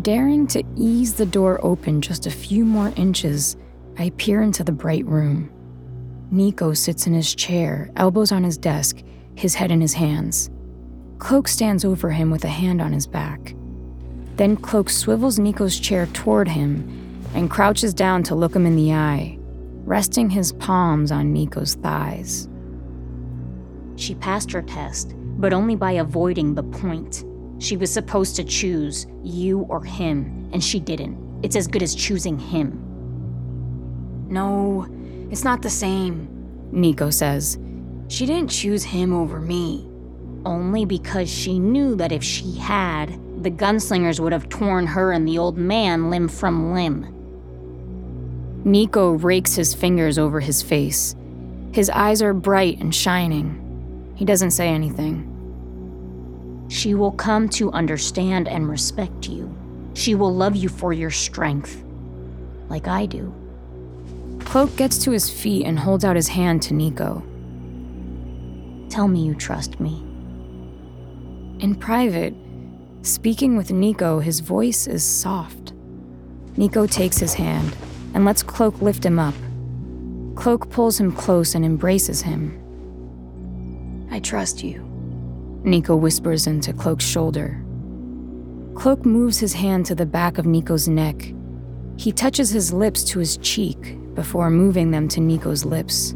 Daring 0.00 0.46
to 0.48 0.62
ease 0.76 1.14
the 1.14 1.26
door 1.26 1.60
open 1.62 2.00
just 2.00 2.26
a 2.26 2.30
few 2.30 2.64
more 2.64 2.92
inches, 2.96 3.56
I 3.98 4.10
peer 4.10 4.42
into 4.42 4.64
the 4.64 4.72
bright 4.72 5.04
room. 5.06 5.50
Nico 6.30 6.72
sits 6.72 7.06
in 7.06 7.12
his 7.12 7.34
chair, 7.34 7.90
elbows 7.96 8.32
on 8.32 8.42
his 8.42 8.56
desk, 8.56 9.02
his 9.34 9.54
head 9.54 9.70
in 9.70 9.80
his 9.80 9.94
hands. 9.94 10.50
Cloak 11.18 11.48
stands 11.48 11.84
over 11.84 12.10
him 12.10 12.30
with 12.30 12.44
a 12.44 12.48
hand 12.48 12.80
on 12.80 12.92
his 12.92 13.06
back. 13.06 13.54
Then 14.36 14.56
Cloak 14.56 14.90
swivels 14.90 15.38
Nico's 15.38 15.78
chair 15.78 16.06
toward 16.06 16.48
him 16.48 17.22
and 17.34 17.50
crouches 17.50 17.94
down 17.94 18.22
to 18.24 18.34
look 18.34 18.54
him 18.54 18.66
in 18.66 18.76
the 18.76 18.92
eye 18.92 19.38
resting 19.84 20.30
his 20.30 20.52
palms 20.54 21.10
on 21.10 21.32
Nico's 21.32 21.74
thighs. 21.74 22.48
She 23.96 24.14
passed 24.14 24.50
her 24.52 24.62
test, 24.62 25.14
but 25.38 25.52
only 25.52 25.76
by 25.76 25.92
avoiding 25.92 26.54
the 26.54 26.62
point. 26.62 27.24
She 27.58 27.76
was 27.76 27.92
supposed 27.92 28.36
to 28.36 28.44
choose 28.44 29.06
you 29.22 29.60
or 29.68 29.84
him, 29.84 30.48
and 30.52 30.62
she 30.62 30.80
didn't. 30.80 31.18
It's 31.42 31.56
as 31.56 31.66
good 31.66 31.82
as 31.82 31.94
choosing 31.94 32.38
him. 32.38 32.78
No, 34.28 34.86
it's 35.30 35.44
not 35.44 35.62
the 35.62 35.70
same, 35.70 36.28
Nico 36.70 37.10
says. 37.10 37.58
She 38.12 38.26
didn't 38.26 38.50
choose 38.50 38.84
him 38.84 39.14
over 39.14 39.40
me. 39.40 39.88
Only 40.44 40.84
because 40.84 41.30
she 41.30 41.58
knew 41.58 41.94
that 41.96 42.12
if 42.12 42.22
she 42.22 42.58
had, 42.58 43.08
the 43.42 43.50
gunslingers 43.50 44.20
would 44.20 44.34
have 44.34 44.50
torn 44.50 44.86
her 44.86 45.12
and 45.12 45.26
the 45.26 45.38
old 45.38 45.56
man 45.56 46.10
limb 46.10 46.28
from 46.28 46.74
limb. 46.74 47.06
Nico 48.66 49.12
rakes 49.12 49.54
his 49.54 49.72
fingers 49.72 50.18
over 50.18 50.40
his 50.40 50.62
face. 50.62 51.16
His 51.72 51.88
eyes 51.88 52.20
are 52.20 52.34
bright 52.34 52.80
and 52.80 52.94
shining. 52.94 54.12
He 54.14 54.26
doesn't 54.26 54.50
say 54.50 54.68
anything. 54.68 56.66
She 56.68 56.92
will 56.92 57.12
come 57.12 57.48
to 57.48 57.72
understand 57.72 58.46
and 58.46 58.68
respect 58.68 59.26
you. 59.26 59.50
She 59.94 60.14
will 60.14 60.34
love 60.34 60.54
you 60.54 60.68
for 60.68 60.92
your 60.92 61.10
strength, 61.10 61.82
like 62.68 62.88
I 62.88 63.06
do. 63.06 63.32
Cloak 64.40 64.76
gets 64.76 64.98
to 64.98 65.12
his 65.12 65.30
feet 65.30 65.64
and 65.64 65.78
holds 65.78 66.04
out 66.04 66.16
his 66.16 66.28
hand 66.28 66.60
to 66.64 66.74
Nico. 66.74 67.24
Tell 68.92 69.08
me 69.08 69.24
you 69.24 69.34
trust 69.34 69.80
me. 69.80 70.04
In 71.60 71.74
private, 71.74 72.34
speaking 73.00 73.56
with 73.56 73.70
Nico, 73.70 74.18
his 74.18 74.40
voice 74.40 74.86
is 74.86 75.02
soft. 75.02 75.72
Nico 76.58 76.86
takes 76.86 77.16
his 77.16 77.32
hand 77.32 77.74
and 78.12 78.26
lets 78.26 78.42
Cloak 78.42 78.82
lift 78.82 79.02
him 79.02 79.18
up. 79.18 79.32
Cloak 80.34 80.68
pulls 80.68 81.00
him 81.00 81.10
close 81.10 81.54
and 81.54 81.64
embraces 81.64 82.20
him. 82.20 82.52
I 84.10 84.20
trust 84.20 84.62
you. 84.62 84.82
Nico 85.64 85.96
whispers 85.96 86.46
into 86.46 86.74
Cloak's 86.74 87.06
shoulder. 87.06 87.64
Cloak 88.74 89.06
moves 89.06 89.38
his 89.38 89.54
hand 89.54 89.86
to 89.86 89.94
the 89.94 90.04
back 90.04 90.36
of 90.36 90.44
Nico's 90.44 90.86
neck. 90.86 91.32
He 91.96 92.12
touches 92.12 92.50
his 92.50 92.74
lips 92.74 93.04
to 93.04 93.20
his 93.20 93.38
cheek 93.38 93.96
before 94.14 94.50
moving 94.50 94.90
them 94.90 95.08
to 95.08 95.20
Nico's 95.20 95.64
lips. 95.64 96.14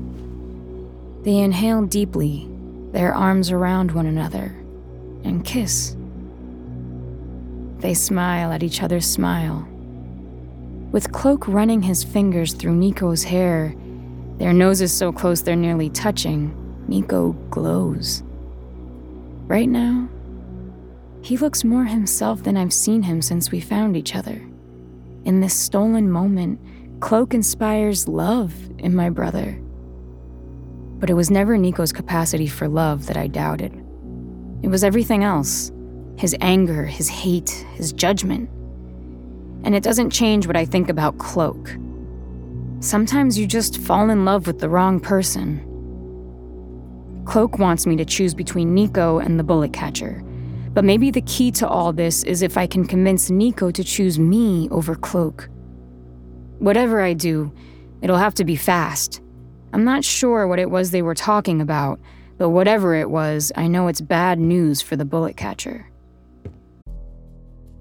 They 1.23 1.39
inhale 1.39 1.81
deeply, 1.87 2.51
their 2.97 3.15
arms 3.15 3.51
around 3.51 3.91
one 3.91 4.07
another, 4.07 4.57
and 5.23 5.45
kiss. 5.45 5.95
They 7.81 7.93
smile 7.93 8.51
at 8.53 8.63
each 8.63 8.83
other's 8.83 9.05
smile. 9.05 9.69
With 10.93 11.13
Cloak 11.13 11.47
running 11.47 11.83
his 11.83 12.03
fingers 12.03 12.55
through 12.55 12.77
Nico's 12.77 13.23
hair, 13.23 13.75
their 14.39 14.55
noses 14.55 14.95
so 14.97 15.13
close 15.13 15.43
they're 15.43 15.55
nearly 15.55 15.91
touching, 15.91 16.57
Nico 16.89 17.33
glows. 17.51 18.23
Right 19.47 19.69
now, 19.69 20.09
he 21.21 21.37
looks 21.37 21.65
more 21.65 21.85
himself 21.85 22.45
than 22.45 22.57
I've 22.57 22.73
seen 22.73 23.03
him 23.03 23.21
since 23.21 23.51
we 23.51 23.61
found 23.61 23.95
each 23.95 24.17
other. 24.17 24.41
In 25.27 25.41
this 25.41 25.53
stolen 25.53 26.11
moment, 26.11 26.59
Cloak 27.01 27.35
inspires 27.35 28.09
love 28.09 28.55
in 28.79 28.97
my 28.97 29.11
brother. 29.11 29.61
But 30.99 31.11
it 31.11 31.15
was 31.15 31.31
never 31.31 31.59
Nico's 31.59 31.93
capacity 31.93 32.47
for 32.47 32.69
love 32.69 33.07
that 33.07 33.17
I 33.17 33.27
doubted. 33.27 33.73
It 34.63 34.69
was 34.69 34.85
everything 34.85 35.25
else 35.25 35.71
his 36.17 36.35
anger, 36.41 36.85
his 36.85 37.09
hate, 37.09 37.51
his 37.75 37.93
judgment. 37.93 38.49
And 39.65 39.75
it 39.75 39.83
doesn't 39.83 40.11
change 40.11 40.47
what 40.47 40.57
I 40.57 40.65
think 40.65 40.89
about 40.89 41.19
Cloak. 41.19 41.77
Sometimes 42.81 43.39
you 43.39 43.47
just 43.47 43.81
fall 43.83 44.09
in 44.09 44.25
love 44.25 44.47
with 44.47 44.59
the 44.59 44.69
wrong 44.69 44.99
person. 44.99 45.61
Cloak 47.27 47.59
wants 47.59 47.87
me 47.87 47.97
to 47.97 48.05
choose 48.05 48.33
between 48.33 48.73
Nico 48.73 49.19
and 49.19 49.39
the 49.39 49.45
bullet 49.45 49.73
catcher. 49.73 50.23
But 50.73 50.85
maybe 50.85 51.11
the 51.11 51.23
key 51.23 51.51
to 51.53 51.69
all 51.69 51.93
this 51.93 52.23
is 52.23 52.43
if 52.43 52.57
I 52.57 52.67
can 52.67 52.87
convince 52.87 53.29
Nico 53.31 53.71
to 53.71 53.83
choose 53.83 54.19
me 54.19 54.69
over 54.71 54.95
Cloak. 54.95 55.49
Whatever 56.59 57.03
I 57.03 57.13
do, 57.13 57.53
it'll 58.03 58.17
have 58.17 58.35
to 58.35 58.45
be 58.45 58.57
fast. 58.57 59.21
I'm 59.77 59.85
not 59.85 60.07
sure 60.07 60.47
what 60.47 60.59
it 60.59 60.71
was 60.71 60.91
they 60.91 61.03
were 61.03 61.15
talking 61.15 61.61
about, 61.61 62.01
but 62.39 62.49
whatever 62.49 62.95
it 62.95 63.11
was, 63.11 63.53
I 63.57 63.67
know 63.67 63.89
it's 63.89 64.01
bad 64.01 64.39
news 64.39 64.81
for 64.81 64.97
the 64.97 65.05
bullet 65.05 65.37
catcher. 65.37 65.87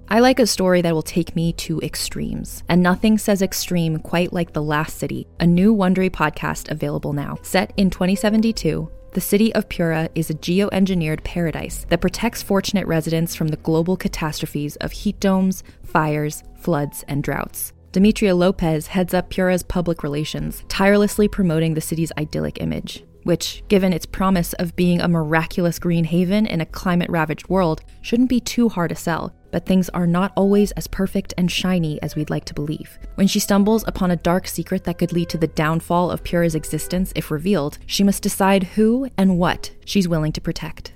I 0.06 0.20
like 0.20 0.38
a 0.38 0.46
story 0.46 0.82
that 0.82 0.92
will 0.92 1.00
take 1.00 1.34
me 1.34 1.54
to 1.54 1.80
extremes, 1.80 2.62
and 2.68 2.82
nothing 2.82 3.16
says 3.16 3.40
extreme 3.40 3.98
quite 3.98 4.34
like 4.34 4.52
The 4.52 4.62
Last 4.62 4.98
City, 4.98 5.26
a 5.40 5.46
new 5.46 5.74
Wondery 5.74 6.10
podcast 6.10 6.70
available 6.70 7.14
now. 7.14 7.38
Set 7.40 7.72
in 7.78 7.88
2072, 7.88 8.86
the 9.14 9.20
city 9.22 9.54
of 9.54 9.66
Pura 9.70 10.10
is 10.14 10.28
a 10.28 10.34
geoengineered 10.34 11.24
paradise 11.24 11.86
that 11.88 12.02
protects 12.02 12.42
fortunate 12.42 12.86
residents 12.86 13.34
from 13.34 13.48
the 13.48 13.56
global 13.56 13.96
catastrophes 13.96 14.76
of 14.82 14.92
heat 14.92 15.18
domes, 15.18 15.64
fires, 15.82 16.42
floods, 16.60 17.06
and 17.08 17.22
droughts. 17.22 17.72
Demetria 17.96 18.34
Lopez 18.34 18.88
heads 18.88 19.14
up 19.14 19.30
Pura's 19.30 19.62
public 19.62 20.02
relations, 20.02 20.62
tirelessly 20.68 21.28
promoting 21.28 21.72
the 21.72 21.80
city's 21.80 22.12
idyllic 22.18 22.60
image, 22.60 23.02
which, 23.22 23.64
given 23.68 23.94
its 23.94 24.04
promise 24.04 24.52
of 24.52 24.76
being 24.76 25.00
a 25.00 25.08
miraculous 25.08 25.78
green 25.78 26.04
haven 26.04 26.44
in 26.44 26.60
a 26.60 26.66
climate 26.66 27.08
ravaged 27.08 27.48
world, 27.48 27.80
shouldn't 28.02 28.28
be 28.28 28.38
too 28.38 28.68
hard 28.68 28.90
to 28.90 28.94
sell. 28.94 29.34
But 29.50 29.64
things 29.64 29.88
are 29.88 30.06
not 30.06 30.34
always 30.36 30.72
as 30.72 30.86
perfect 30.86 31.32
and 31.38 31.50
shiny 31.50 31.98
as 32.02 32.14
we'd 32.14 32.28
like 32.28 32.44
to 32.44 32.54
believe. 32.54 32.98
When 33.14 33.28
she 33.28 33.40
stumbles 33.40 33.82
upon 33.86 34.10
a 34.10 34.16
dark 34.16 34.46
secret 34.46 34.84
that 34.84 34.98
could 34.98 35.14
lead 35.14 35.30
to 35.30 35.38
the 35.38 35.46
downfall 35.46 36.10
of 36.10 36.22
Pura's 36.22 36.54
existence 36.54 37.14
if 37.16 37.30
revealed, 37.30 37.78
she 37.86 38.04
must 38.04 38.22
decide 38.22 38.64
who 38.64 39.08
and 39.16 39.38
what 39.38 39.70
she's 39.86 40.06
willing 40.06 40.32
to 40.32 40.42
protect. 40.42 40.92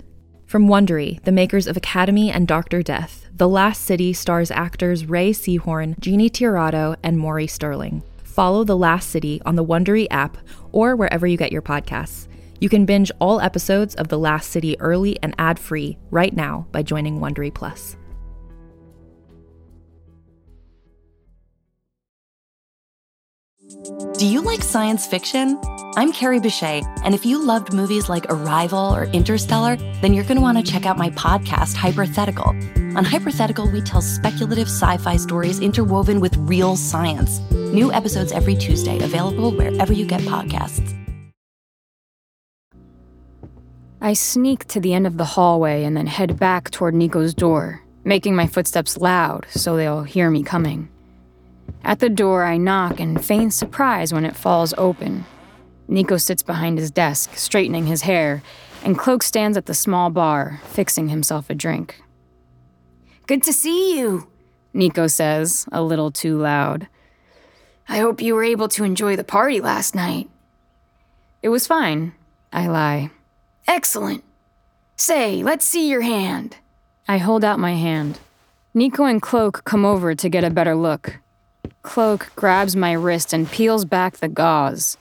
From 0.51 0.67
Wondery, 0.67 1.23
the 1.23 1.31
makers 1.31 1.69
of 1.69 1.77
Academy 1.77 2.29
and 2.29 2.49
Dr. 2.49 2.83
Death, 2.83 3.29
The 3.33 3.49
Last 3.49 3.85
City 3.85 4.13
stars 4.13 4.51
actors 4.51 5.07
Rhea 5.07 5.33
Seehorn, 5.33 5.97
Jeannie 6.01 6.29
Tirado, 6.29 6.97
and 7.05 7.17
Maury 7.17 7.47
Sterling. 7.47 8.03
Follow 8.25 8.65
The 8.65 8.77
Last 8.77 9.11
City 9.11 9.41
on 9.47 9.55
the 9.55 9.65
Wondery 9.65 10.09
app 10.11 10.39
or 10.73 10.97
wherever 10.97 11.25
you 11.25 11.37
get 11.37 11.53
your 11.53 11.63
podcasts. 11.63 12.27
You 12.59 12.69
can 12.69 12.85
binge 12.85 13.13
all 13.21 13.41
episodes 13.41 13.95
of 13.95 14.09
The 14.09 14.19
Last 14.19 14.51
City 14.51 14.77
early 14.81 15.17
and 15.23 15.37
ad-free 15.39 15.97
right 16.11 16.35
now 16.35 16.67
by 16.73 16.83
joining 16.83 17.21
Wondery 17.21 17.55
Plus. 17.55 17.97
Do 23.71 24.27
you 24.27 24.41
like 24.41 24.65
science 24.65 25.07
fiction? 25.07 25.57
I'm 25.95 26.13
Carrie 26.13 26.41
Bechet, 26.41 26.83
and 27.05 27.15
if 27.15 27.25
you 27.25 27.41
loved 27.41 27.73
movies 27.73 28.09
like 28.09 28.27
Arrival 28.29 28.93
or 28.93 29.05
Interstellar, 29.05 29.77
then 30.03 30.13
you're 30.13 30.25
going 30.25 30.39
to 30.39 30.43
want 30.43 30.59
to 30.59 30.73
check 30.73 30.87
out 30.87 30.99
my 30.99 31.11
podcast, 31.11 31.77
Hypothetical. 31.77 32.49
On 32.97 33.05
Hypothetical, 33.05 33.71
we 33.71 33.81
tell 33.81 34.03
speculative 34.03 34.67
sci 34.67 34.97
fi 34.97 35.17
stories 35.17 35.61
interwoven 35.61 36.19
with 36.19 36.37
real 36.39 36.75
science. 36.75 37.39
New 37.53 37.93
episodes 37.93 38.33
every 38.33 38.57
Tuesday, 38.57 38.99
available 39.05 39.53
wherever 39.53 39.93
you 39.93 40.05
get 40.05 40.21
podcasts. 40.23 40.97
I 44.01 44.15
sneak 44.15 44.65
to 44.67 44.81
the 44.81 44.95
end 44.95 45.07
of 45.07 45.17
the 45.17 45.25
hallway 45.25 45.85
and 45.85 45.97
then 45.97 46.09
head 46.09 46.41
back 46.41 46.73
toward 46.73 46.95
Nico's 46.95 47.35
door, 47.35 47.85
making 48.03 48.35
my 48.35 48.49
footsteps 48.49 48.97
loud 48.97 49.47
so 49.51 49.77
they'll 49.77 50.03
hear 50.03 50.29
me 50.29 50.43
coming. 50.43 50.89
At 51.85 52.01
the 52.01 52.09
door, 52.09 52.45
I 52.45 52.57
knock 52.57 53.01
and 53.01 53.25
feign 53.25 53.51
surprise 53.51 54.13
when 54.13 54.25
it 54.25 54.37
falls 54.37 54.75
open. 54.77 55.25
Nico 55.89 56.17
sits 56.17 56.43
behind 56.43 56.79
his 56.79 56.91
desk, 56.91 57.37
straightening 57.37 57.87
his 57.87 58.03
hair, 58.03 58.43
and 58.85 58.99
Cloak 58.99 59.23
stands 59.23 59.57
at 59.57 59.67
the 59.67 59.75
small 59.75 60.11
bar, 60.11 60.61
fixing 60.65 61.09
himself 61.09 61.51
a 61.51 61.55
drink. 61.55 62.03
Good 63.27 63.43
to 63.45 63.53
see 63.53 63.99
you, 63.99 64.29
Nico 64.73 65.07
says, 65.07 65.67
a 65.73 65.83
little 65.83 66.11
too 66.11 66.39
loud. 66.39 66.89
I 67.89 67.99
hope 67.99 68.23
you 68.23 68.35
were 68.35 68.45
able 68.45 68.69
to 68.69 68.85
enjoy 68.85 69.17
the 69.17 69.25
party 69.25 69.61
last 69.61 69.95
night. 69.95 70.31
It 71.43 71.49
was 71.49 71.67
fine, 71.67 72.13
I 72.53 72.69
lie. 72.69 73.11
Excellent. 73.67 74.23
Say, 74.97 75.43
let's 75.43 75.65
see 75.65 75.89
your 75.89 76.03
hand. 76.03 76.57
I 77.09 77.19
hold 77.19 77.43
out 77.43 77.59
my 77.59 77.75
hand. 77.75 78.21
Nico 78.75 79.05
and 79.05 79.21
Cloak 79.21 79.65
come 79.65 79.85
over 79.85 80.15
to 80.15 80.29
get 80.29 80.45
a 80.45 80.51
better 80.51 80.77
look. 80.77 81.19
Cloak 81.83 82.31
grabs 82.37 82.77
my 82.77 82.93
wrist 82.93 83.33
and 83.33 83.51
peels 83.51 83.85
back 83.85 84.19
the 84.19 84.29
gauze. 84.29 84.97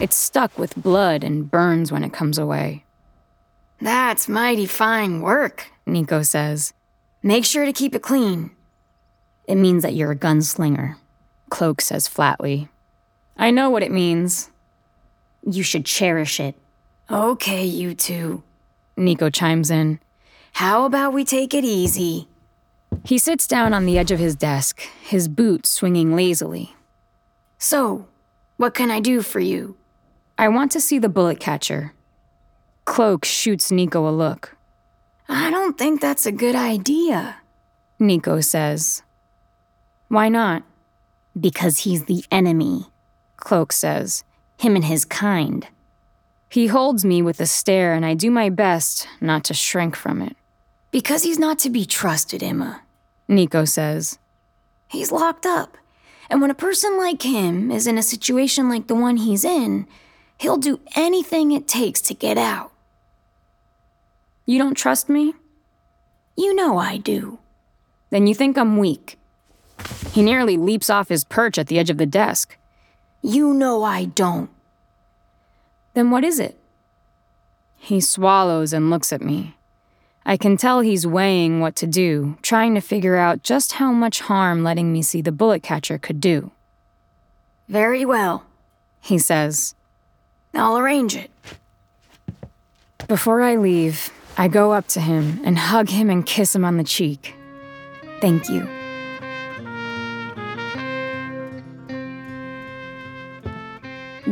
It's 0.00 0.16
stuck 0.16 0.58
with 0.58 0.74
blood 0.76 1.24
and 1.24 1.50
burns 1.50 1.92
when 1.92 2.04
it 2.04 2.12
comes 2.12 2.38
away. 2.38 2.84
That's 3.80 4.28
mighty 4.28 4.66
fine 4.66 5.20
work, 5.20 5.66
Nico 5.86 6.22
says. 6.22 6.72
Make 7.22 7.44
sure 7.44 7.64
to 7.64 7.72
keep 7.72 7.94
it 7.94 8.02
clean. 8.02 8.50
It 9.46 9.56
means 9.56 9.82
that 9.82 9.94
you're 9.94 10.12
a 10.12 10.16
gunslinger, 10.16 10.96
Cloak 11.50 11.80
says 11.80 12.08
flatly. 12.08 12.68
I 13.36 13.50
know 13.50 13.70
what 13.70 13.82
it 13.82 13.90
means. 13.90 14.50
You 15.44 15.62
should 15.62 15.84
cherish 15.84 16.38
it. 16.38 16.54
Okay, 17.10 17.64
you 17.64 17.94
two. 17.94 18.42
Nico 18.96 19.30
chimes 19.30 19.70
in. 19.70 19.98
How 20.52 20.84
about 20.84 21.12
we 21.12 21.24
take 21.24 21.54
it 21.54 21.64
easy? 21.64 22.28
He 23.04 23.18
sits 23.18 23.46
down 23.46 23.74
on 23.74 23.86
the 23.86 23.98
edge 23.98 24.10
of 24.10 24.18
his 24.18 24.36
desk, 24.36 24.80
his 25.02 25.28
boot 25.28 25.66
swinging 25.66 26.14
lazily. 26.14 26.76
So, 27.58 28.06
what 28.56 28.74
can 28.74 28.90
I 28.90 29.00
do 29.00 29.22
for 29.22 29.40
you? 29.40 29.76
I 30.38 30.48
want 30.48 30.72
to 30.72 30.80
see 30.80 30.98
the 30.98 31.08
bullet 31.08 31.40
catcher. 31.40 31.92
Cloak 32.84 33.24
shoots 33.24 33.70
Nico 33.70 34.08
a 34.08 34.10
look. 34.10 34.56
I 35.28 35.50
don't 35.50 35.78
think 35.78 36.00
that's 36.00 36.26
a 36.26 36.32
good 36.32 36.56
idea, 36.56 37.36
Nico 37.98 38.40
says. 38.40 39.02
Why 40.08 40.28
not? 40.28 40.62
Because 41.38 41.78
he's 41.78 42.04
the 42.04 42.24
enemy, 42.30 42.86
Cloak 43.36 43.72
says. 43.72 44.24
Him 44.58 44.76
and 44.76 44.84
his 44.84 45.04
kind. 45.04 45.66
He 46.48 46.66
holds 46.66 47.04
me 47.04 47.22
with 47.22 47.40
a 47.40 47.46
stare, 47.46 47.94
and 47.94 48.04
I 48.04 48.14
do 48.14 48.30
my 48.30 48.50
best 48.50 49.08
not 49.20 49.44
to 49.44 49.54
shrink 49.54 49.96
from 49.96 50.20
it. 50.20 50.36
Because 50.92 51.22
he's 51.22 51.38
not 51.38 51.58
to 51.60 51.70
be 51.70 51.86
trusted, 51.86 52.42
Emma, 52.42 52.82
Nico 53.26 53.64
says. 53.64 54.18
He's 54.88 55.10
locked 55.10 55.46
up. 55.46 55.78
And 56.28 56.40
when 56.40 56.50
a 56.50 56.54
person 56.54 56.98
like 56.98 57.22
him 57.22 57.70
is 57.70 57.86
in 57.86 57.96
a 57.96 58.02
situation 58.02 58.68
like 58.68 58.86
the 58.86 58.94
one 58.94 59.16
he's 59.16 59.44
in, 59.44 59.86
he'll 60.38 60.58
do 60.58 60.80
anything 60.94 61.50
it 61.50 61.66
takes 61.66 62.00
to 62.02 62.14
get 62.14 62.36
out. 62.36 62.72
You 64.44 64.58
don't 64.58 64.76
trust 64.76 65.08
me? 65.08 65.34
You 66.36 66.54
know 66.54 66.76
I 66.76 66.98
do. 66.98 67.38
Then 68.10 68.26
you 68.26 68.34
think 68.34 68.58
I'm 68.58 68.76
weak. 68.76 69.18
He 70.12 70.22
nearly 70.22 70.58
leaps 70.58 70.90
off 70.90 71.08
his 71.08 71.24
perch 71.24 71.56
at 71.56 71.68
the 71.68 71.78
edge 71.78 71.88
of 71.88 71.98
the 71.98 72.06
desk. 72.06 72.58
You 73.22 73.54
know 73.54 73.82
I 73.82 74.04
don't. 74.04 74.50
Then 75.94 76.10
what 76.10 76.24
is 76.24 76.38
it? 76.38 76.58
He 77.76 78.00
swallows 78.00 78.72
and 78.74 78.90
looks 78.90 79.12
at 79.12 79.22
me. 79.22 79.56
I 80.24 80.36
can 80.36 80.56
tell 80.56 80.80
he's 80.80 81.06
weighing 81.06 81.60
what 81.60 81.74
to 81.76 81.86
do, 81.86 82.38
trying 82.42 82.74
to 82.74 82.80
figure 82.80 83.16
out 83.16 83.42
just 83.42 83.72
how 83.72 83.92
much 83.92 84.20
harm 84.20 84.62
letting 84.62 84.92
me 84.92 85.02
see 85.02 85.20
the 85.20 85.32
bullet 85.32 85.62
catcher 85.62 85.98
could 85.98 86.20
do. 86.20 86.52
Very 87.68 88.04
well, 88.04 88.44
he 89.00 89.18
says. 89.18 89.74
I'll 90.54 90.78
arrange 90.78 91.16
it. 91.16 91.30
Before 93.08 93.42
I 93.42 93.56
leave, 93.56 94.10
I 94.36 94.48
go 94.48 94.72
up 94.72 94.86
to 94.88 95.00
him 95.00 95.40
and 95.44 95.58
hug 95.58 95.88
him 95.88 96.08
and 96.08 96.24
kiss 96.24 96.54
him 96.54 96.64
on 96.64 96.76
the 96.76 96.84
cheek. 96.84 97.34
Thank 98.20 98.48
you. 98.48 98.81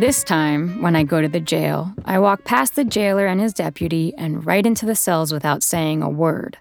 This 0.01 0.25
time, 0.25 0.81
when 0.81 0.97
I 0.97 1.03
go 1.03 1.21
to 1.21 1.29
the 1.29 1.41
jail, 1.41 1.93
I 2.07 2.19
walk 2.21 2.45
past 2.45 2.75
the 2.75 2.87
jailer 2.87 3.27
and 3.27 3.39
his 3.39 3.53
deputy 3.53 4.15
and 4.17 4.47
right 4.47 4.65
into 4.65 4.87
the 4.87 4.95
cells 4.95 5.31
without 5.31 5.63
saying 5.63 6.03
a 6.03 6.09
word. 6.09 6.57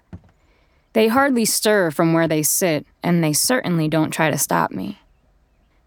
They 0.92 1.08
hardly 1.08 1.46
stir 1.46 1.90
from 1.90 2.12
where 2.12 2.28
they 2.28 2.42
sit, 2.42 2.84
and 3.02 3.24
they 3.24 3.32
certainly 3.32 3.88
don't 3.88 4.10
try 4.10 4.30
to 4.30 4.36
stop 4.36 4.72
me. 4.72 5.00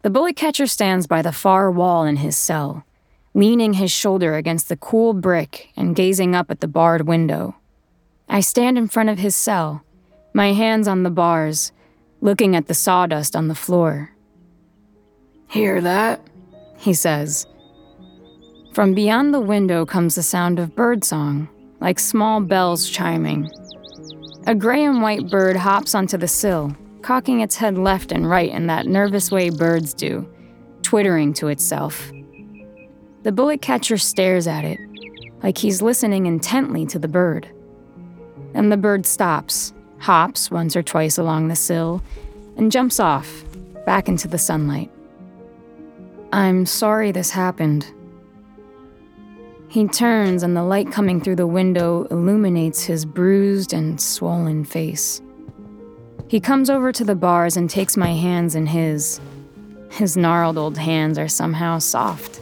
The 0.02 0.10
bullet 0.10 0.36
catcher 0.36 0.66
stands 0.66 1.06
by 1.06 1.22
the 1.22 1.32
far 1.32 1.70
wall 1.70 2.06
in 2.06 2.16
his 2.16 2.36
cell, 2.36 2.86
leaning 3.36 3.74
his 3.74 3.92
shoulder 3.92 4.34
against 4.34 4.68
the 4.68 4.76
cool 4.76 5.14
brick 5.14 5.70
and 5.76 5.96
gazing 5.96 6.34
up 6.34 6.50
at 6.50 6.60
the 6.60 6.68
barred 6.68 7.08
window. 7.08 7.56
I 8.28 8.40
stand 8.40 8.80
in 8.80 8.88
front 8.88 9.10
of 9.10 9.20
his 9.20 9.36
cell, 9.36 9.84
my 10.34 10.54
hands 10.54 10.88
on 10.88 11.04
the 11.04 11.12
bars, 11.12 11.72
looking 12.20 12.56
at 12.56 12.66
the 12.66 12.74
sawdust 12.74 13.36
on 13.36 13.48
the 13.48 13.54
floor. 13.54 14.10
Hear 15.50 15.82
that? 15.82 16.20
He 16.84 16.94
says. 16.94 17.48
From 18.74 18.94
beyond 18.94 19.34
the 19.34 19.40
window 19.40 19.86
comes 19.86 20.16
the 20.16 20.24
sound 20.24 20.60
of 20.60 20.76
birdsong, 20.76 21.48
like 21.80 21.98
small 21.98 22.42
bells 22.42 22.90
chiming. 22.90 23.50
A 24.48 24.54
gray 24.54 24.84
and 24.84 25.02
white 25.02 25.30
bird 25.30 25.56
hops 25.56 25.96
onto 25.96 26.18
the 26.18 26.28
sill, 26.28 26.76
cocking 27.02 27.40
its 27.40 27.56
head 27.56 27.78
left 27.78 28.12
and 28.12 28.30
right 28.30 28.52
in 28.52 28.68
that 28.68 28.86
nervous 28.86 29.32
way 29.32 29.50
birds 29.50 29.94
do, 29.94 30.30
twittering 30.82 31.32
to 31.36 31.48
itself. 31.48 32.12
The 33.22 33.32
bullet 33.32 33.62
catcher 33.62 33.98
stares 33.98 34.46
at 34.46 34.66
it, 34.66 34.80
like 35.42 35.58
he's 35.58 35.82
listening 35.82 36.26
intently 36.26 36.86
to 36.88 37.00
the 37.00 37.08
bird. 37.08 37.48
And 38.54 38.70
the 38.70 38.76
bird 38.76 39.06
stops, 39.06 39.74
hops 40.00 40.52
once 40.52 40.76
or 40.76 40.84
twice 40.84 41.18
along 41.18 41.48
the 41.48 41.56
sill, 41.56 42.04
and 42.58 42.74
jumps 42.74 43.00
off, 43.00 43.46
back 43.86 44.10
into 44.10 44.28
the 44.28 44.38
sunlight. 44.38 44.92
I'm 46.34 46.66
sorry 46.66 47.12
this 47.12 47.30
happened. 47.30 47.86
He 49.68 49.88
turns, 49.88 50.42
and 50.42 50.58
the 50.58 50.64
light 50.64 50.92
coming 50.92 51.22
through 51.22 51.36
the 51.36 51.46
window 51.46 52.06
illuminates 52.10 52.86
his 52.86 53.06
bruised 53.06 53.72
and 53.72 54.02
swollen 54.02 54.66
face. 54.66 55.22
He 56.28 56.40
comes 56.40 56.72
over 56.72 56.92
to 56.92 57.04
the 57.04 57.14
bars 57.14 57.56
and 57.56 57.70
takes 57.70 57.96
my 57.96 58.14
hands 58.14 58.56
in 58.56 58.66
his. 58.66 59.22
His 59.92 60.18
gnarled 60.18 60.58
old 60.58 60.76
hands 60.76 61.20
are 61.20 61.28
somehow 61.28 61.78
soft. 61.78 62.42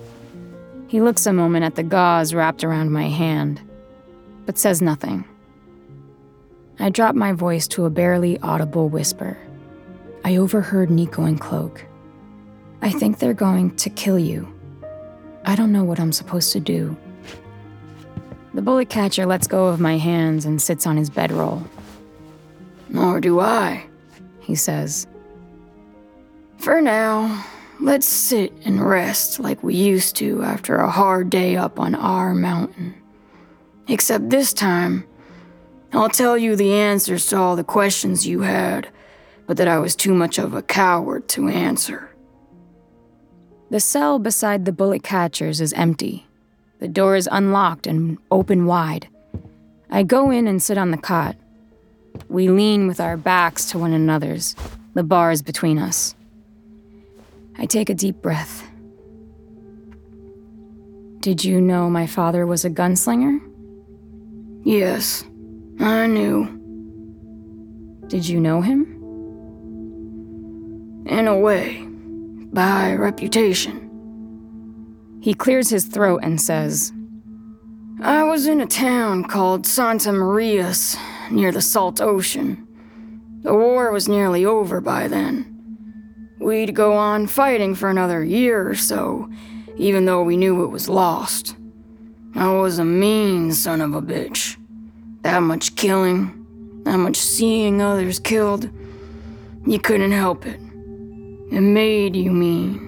He 0.88 1.02
looks 1.02 1.26
a 1.26 1.34
moment 1.34 1.66
at 1.66 1.76
the 1.76 1.84
gauze 1.84 2.34
wrapped 2.34 2.64
around 2.64 2.94
my 2.94 3.10
hand, 3.10 3.60
but 4.46 4.58
says 4.58 4.82
nothing. 4.82 5.26
I 6.80 6.92
drop 6.92 7.14
my 7.14 7.34
voice 7.34 7.68
to 7.70 7.84
a 7.84 7.90
barely 7.90 8.40
audible 8.40 8.88
whisper. 8.88 9.38
I 10.24 10.38
overheard 10.38 10.90
Nico 10.90 11.24
and 11.24 11.42
Cloak. 11.42 11.86
I 12.82 12.92
think 12.92 13.20
they're 13.20 13.34
going 13.34 13.76
to 13.78 13.90
kill 13.90 14.18
you. 14.18 14.52
I 15.46 15.56
don't 15.56 15.72
know 15.72 15.84
what 15.84 16.00
I'm 16.00 16.12
supposed 16.12 16.52
to 16.54 16.60
do. 16.60 16.98
The 18.54 18.62
bullet 18.62 18.90
catcher 18.90 19.26
lets 19.26 19.48
go 19.48 19.68
of 19.68 19.80
my 19.80 19.98
hands 19.98 20.46
and 20.46 20.62
sits 20.62 20.86
on 20.86 20.98
his 20.98 21.10
bedroll. 21.10 21.64
Nor 22.90 23.22
do 23.22 23.40
I, 23.40 23.86
he 24.42 24.56
says. 24.56 25.08
For 26.58 26.82
now, 26.82 27.46
let's 27.80 28.06
sit 28.06 28.54
and 28.66 28.86
rest 28.88 29.40
like 29.40 29.64
we 29.64 29.76
used 29.76 30.16
to 30.18 30.44
after 30.44 30.76
a 30.76 30.92
hard 30.92 31.30
day 31.30 31.56
up 31.56 31.80
on 31.80 31.96
our 31.96 32.34
mountain. 32.34 32.94
Except 33.88 34.30
this 34.30 34.54
time, 34.54 35.06
I'll 35.94 36.10
tell 36.10 36.38
you 36.38 36.56
the 36.56 36.74
answers 36.74 37.26
to 37.28 37.38
all 37.38 37.56
the 37.56 37.64
questions 37.64 38.28
you 38.28 38.42
had, 38.42 38.90
but 39.48 39.58
that 39.58 39.68
I 39.68 39.80
was 39.80 39.96
too 39.96 40.14
much 40.14 40.38
of 40.38 40.54
a 40.54 40.62
coward 40.62 41.28
to 41.30 41.48
answer. 41.48 42.11
The 43.72 43.80
cell 43.80 44.20
beside 44.20 44.66
the 44.66 44.74
bullet 44.74 45.02
catchers 45.02 45.62
is 45.62 45.72
empty. 45.72 46.26
The 46.80 46.90
door 46.90 47.16
is 47.16 47.30
unlocked 47.32 47.88
and 47.88 48.18
open 48.30 48.66
wide. 48.66 49.08
I 49.90 50.04
go 50.04 50.30
in 50.30 50.46
and 50.46 50.62
sit 50.62 50.78
on 50.78 50.92
the 50.92 50.98
cot. 50.98 51.38
We 52.28 52.50
lean 52.50 52.86
with 52.88 53.00
our 53.00 53.16
backs 53.16 53.72
to 53.72 53.80
one 53.80 53.94
another's, 53.94 54.58
the 54.94 55.04
bars 55.04 55.42
between 55.42 55.80
us. 55.80 56.16
I 57.58 57.66
take 57.66 57.90
a 57.90 57.94
deep 57.94 58.22
breath. 58.22 58.68
Did 61.22 61.46
you 61.46 61.62
know 61.62 61.90
my 61.90 62.08
father 62.08 62.46
was 62.46 62.66
a 62.66 62.70
gunslinger? 62.70 63.40
Yes, 64.66 65.24
I 65.80 66.08
knew. 66.08 66.44
Did 68.08 68.28
you 68.28 68.42
know 68.42 68.60
him? 68.60 68.84
In 71.08 71.30
a 71.30 71.40
way, 71.40 71.88
by 72.54 72.94
reputation. 72.94 73.88
He 75.22 75.34
clears 75.34 75.70
his 75.70 75.86
throat 75.86 76.22
and 76.24 76.42
says, 76.42 76.92
I 78.02 78.24
was 78.24 78.48
in 78.48 78.62
a 78.62 78.66
town 78.66 79.26
called 79.26 79.68
Santa 79.68 80.12
Marias, 80.12 80.98
near 81.30 81.52
the 81.52 81.62
Salt 81.62 82.02
Ocean. 82.02 82.68
The 83.44 83.54
war 83.54 83.92
was 83.92 84.08
nearly 84.08 84.44
over 84.46 84.82
by 84.82 85.08
then. 85.08 85.48
We'd 86.40 86.76
go 86.76 86.94
on 86.94 87.28
fighting 87.28 87.76
for 87.76 87.90
another 87.90 88.24
year 88.24 88.68
or 88.68 88.76
so, 88.76 89.30
even 89.78 90.06
though 90.06 90.24
we 90.24 90.38
knew 90.38 90.64
it 90.64 90.70
was 90.70 90.90
lost. 90.90 91.56
I 92.34 92.52
was 92.52 92.80
a 92.80 92.86
mean 92.86 93.52
son 93.52 93.82
of 93.82 93.94
a 93.94 94.02
bitch. 94.02 94.58
That 95.22 95.44
much 95.44 95.76
killing, 95.76 96.82
that 96.84 96.98
much 96.98 97.18
seeing 97.18 97.82
others 97.82 98.18
killed. 98.20 98.70
You 99.68 99.80
couldn't 99.80 100.14
help 100.14 100.48
it. 100.48 100.60
It 101.52 101.60
made 101.60 102.16
you 102.16 102.32
mean. 102.32 102.88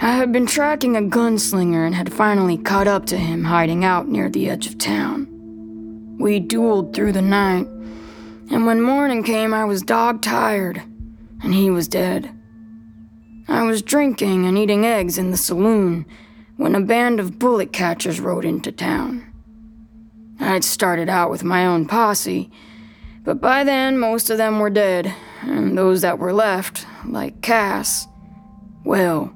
I 0.00 0.12
had 0.12 0.32
been 0.32 0.46
tracking 0.46 0.96
a 0.96 1.02
gunslinger 1.02 1.84
and 1.86 1.94
had 1.94 2.14
finally 2.14 2.56
caught 2.56 2.88
up 2.88 3.04
to 3.06 3.18
him 3.18 3.44
hiding 3.44 3.84
out 3.84 4.08
near 4.08 4.30
the 4.30 4.48
edge 4.48 4.66
of 4.66 4.78
town. 4.78 5.28
We 6.18 6.40
dueled 6.40 6.94
through 6.94 7.12
the 7.12 7.20
night, 7.20 7.66
and 8.50 8.64
when 8.64 8.80
morning 8.80 9.22
came, 9.22 9.52
I 9.52 9.66
was 9.66 9.82
dog 9.82 10.22
tired, 10.22 10.82
and 11.42 11.52
he 11.52 11.68
was 11.68 11.88
dead. 11.88 12.34
I 13.48 13.64
was 13.64 13.82
drinking 13.82 14.46
and 14.46 14.56
eating 14.56 14.86
eggs 14.86 15.18
in 15.18 15.30
the 15.30 15.36
saloon 15.36 16.06
when 16.56 16.74
a 16.74 16.80
band 16.80 17.20
of 17.20 17.38
bullet 17.38 17.70
catchers 17.70 18.18
rode 18.18 18.46
into 18.46 18.72
town. 18.72 19.30
I'd 20.40 20.64
started 20.64 21.10
out 21.10 21.28
with 21.28 21.44
my 21.44 21.66
own 21.66 21.86
posse, 21.86 22.50
but 23.24 23.42
by 23.42 23.62
then 23.62 23.98
most 23.98 24.30
of 24.30 24.38
them 24.38 24.58
were 24.58 24.70
dead, 24.70 25.14
and 25.42 25.76
those 25.76 26.02
that 26.02 26.18
were 26.18 26.32
left, 26.32 26.86
like 27.06 27.42
Cass, 27.42 28.06
well, 28.84 29.34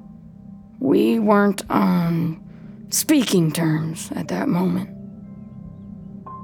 we 0.79 1.19
weren't 1.19 1.63
on 1.69 2.43
speaking 2.89 3.51
terms 3.51 4.11
at 4.15 4.27
that 4.29 4.47
moment. 4.47 4.89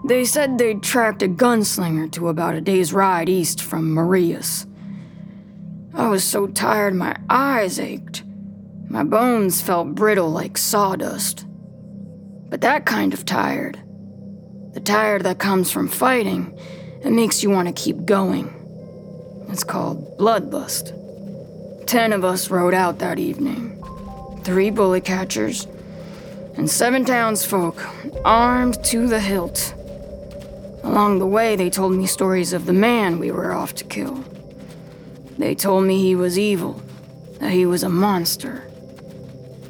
They 0.06 0.26
said 0.26 0.58
they'd 0.58 0.84
tracked 0.84 1.24
a 1.24 1.28
gunslinger 1.28 2.12
to 2.14 2.28
about 2.28 2.56
a 2.56 2.62
day's 2.62 2.92
ride 2.92 3.30
east 3.30 3.62
from 3.62 3.94
Marias. 3.94 4.68
I 5.94 6.10
was 6.10 6.24
so 6.24 6.48
tired 6.48 6.96
my 6.96 7.16
eyes 7.30 7.80
ached. 7.80 8.24
My 8.90 9.04
bones 9.04 9.62
felt 9.62 9.96
brittle 9.96 10.30
like 10.30 10.58
sawdust. 10.58 11.46
But 12.50 12.62
that 12.62 12.86
kind 12.86 13.14
of 13.14 13.26
tired, 13.26 13.82
the 14.74 14.82
tired 14.82 15.24
that 15.24 15.40
comes 15.40 15.72
from 15.72 15.88
fighting, 15.88 16.58
it 17.04 17.12
makes 17.12 17.42
you 17.42 17.50
want 17.50 17.68
to 17.68 17.74
keep 17.74 18.06
going. 18.06 18.63
It's 19.54 19.64
called 19.64 20.18
bloodlust. 20.18 21.86
Ten 21.86 22.12
of 22.12 22.26
us 22.26 22.50
rode 22.50 22.74
out 22.74 22.98
that 22.98 23.20
evening 23.20 23.80
three 24.44 24.72
bullet 24.72 25.06
catchers, 25.06 25.68
and 26.58 26.68
seven 26.68 27.06
townsfolk, 27.06 27.80
armed 28.26 28.84
to 28.86 29.08
the 29.08 29.20
hilt. 29.20 29.76
Along 30.82 31.20
the 31.20 31.28
way, 31.28 31.56
they 31.56 31.70
told 31.70 31.94
me 31.94 32.08
stories 32.08 32.52
of 32.52 32.66
the 32.66 32.74
man 32.74 33.20
we 33.20 33.30
were 33.30 33.54
off 33.54 33.76
to 33.76 33.84
kill. 33.84 34.26
They 35.38 35.54
told 35.54 35.86
me 35.86 36.02
he 36.02 36.16
was 36.16 36.40
evil, 36.40 36.82
that 37.40 37.52
he 37.52 37.68
was 37.68 37.84
a 37.84 37.90
monster. 37.90 38.68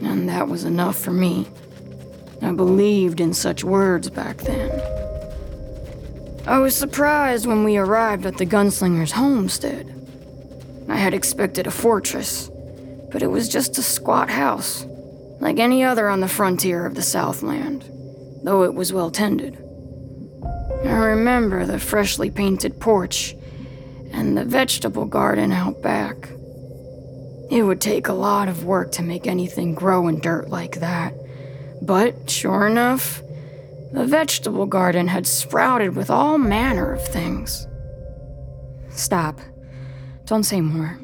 And 0.02 0.30
that 0.30 0.48
was 0.48 0.64
enough 0.64 0.98
for 0.98 1.12
me. 1.12 1.46
I 2.42 2.54
believed 2.54 3.20
in 3.20 3.34
such 3.34 3.66
words 3.66 4.10
back 4.10 4.38
then. 4.38 5.03
I 6.46 6.60
was 6.60 6.76
surprised 6.76 7.46
when 7.46 7.64
we 7.64 7.78
arrived 7.78 8.26
at 8.26 8.38
the 8.38 8.46
gunslinger's 8.46 9.14
homestead. 9.14 9.88
I 10.90 10.98
had 10.98 11.14
expected 11.14 11.68
a 11.68 11.72
fortress, 11.72 12.52
but 13.14 13.24
it 13.24 13.28
was 13.28 13.48
just 13.48 13.78
a 13.78 13.82
squat 13.82 14.30
house, 14.30 14.86
like 15.40 15.58
any 15.58 15.86
other 15.86 16.10
on 16.10 16.20
the 16.20 16.28
frontier 16.28 16.86
of 16.86 16.96
the 16.96 17.02
Southland, 17.02 17.90
though 18.44 18.64
it 18.64 18.74
was 18.74 18.92
well 18.92 19.10
tended. 19.10 19.58
I 20.84 20.96
remember 20.96 21.66
the 21.66 21.80
freshly 21.80 22.30
painted 22.30 22.78
porch 22.78 23.36
and 24.12 24.38
the 24.38 24.44
vegetable 24.44 25.06
garden 25.06 25.54
out 25.54 25.82
back. 25.82 26.28
It 27.50 27.64
would 27.64 27.80
take 27.80 28.10
a 28.10 28.14
lot 28.14 28.50
of 28.50 28.66
work 28.66 28.92
to 28.94 29.02
make 29.02 29.28
anything 29.28 29.76
grow 29.76 30.10
in 30.10 30.20
dirt 30.20 30.50
like 30.50 30.82
that, 30.82 31.14
but 31.82 32.30
sure 32.30 32.68
enough, 32.68 33.22
The 33.94 34.08
vegetable 34.08 34.66
garden 34.66 35.08
had 35.08 35.28
sprouted 35.28 35.96
with 35.96 36.10
all 36.10 36.40
manner 36.40 36.94
of 36.94 37.08
things. 37.10 37.68
Stop. 38.90 39.40
Don't 40.26 40.44
say 40.44 40.62
more. 40.62 41.00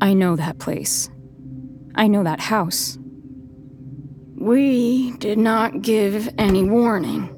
I 0.00 0.14
know 0.14 0.34
that 0.34 0.58
place. 0.58 1.10
I 1.94 2.06
know 2.06 2.24
that 2.24 2.40
house. 2.40 2.96
We 4.34 5.12
did 5.18 5.36
not 5.36 5.82
give 5.82 6.32
any 6.38 6.64
warning. 6.64 7.28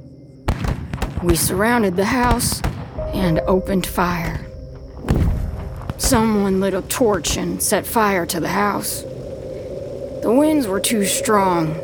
We 1.25 1.35
surrounded 1.35 1.97
the 1.97 2.05
house 2.05 2.63
and 3.15 3.41
opened 3.49 3.85
fire. 3.85 4.47
Someone 5.99 6.61
lit 6.61 6.73
a 6.73 6.83
torch 6.83 7.37
and 7.37 7.61
set 7.61 7.85
fire 7.85 8.25
to 8.27 8.39
the 8.39 8.49
house. 8.49 9.03
The 10.23 10.33
winds 10.33 10.69
were 10.69 10.81
too 10.81 11.05
strong 11.05 11.75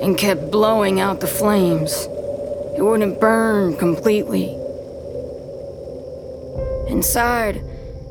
and 0.00 0.18
kept 0.18 0.50
blowing 0.50 1.00
out 1.00 1.20
the 1.20 1.26
flames. 1.26 2.06
It 2.76 2.82
wouldn't 2.82 3.20
burn 3.20 3.76
completely. 3.76 4.54
Inside, 6.88 7.62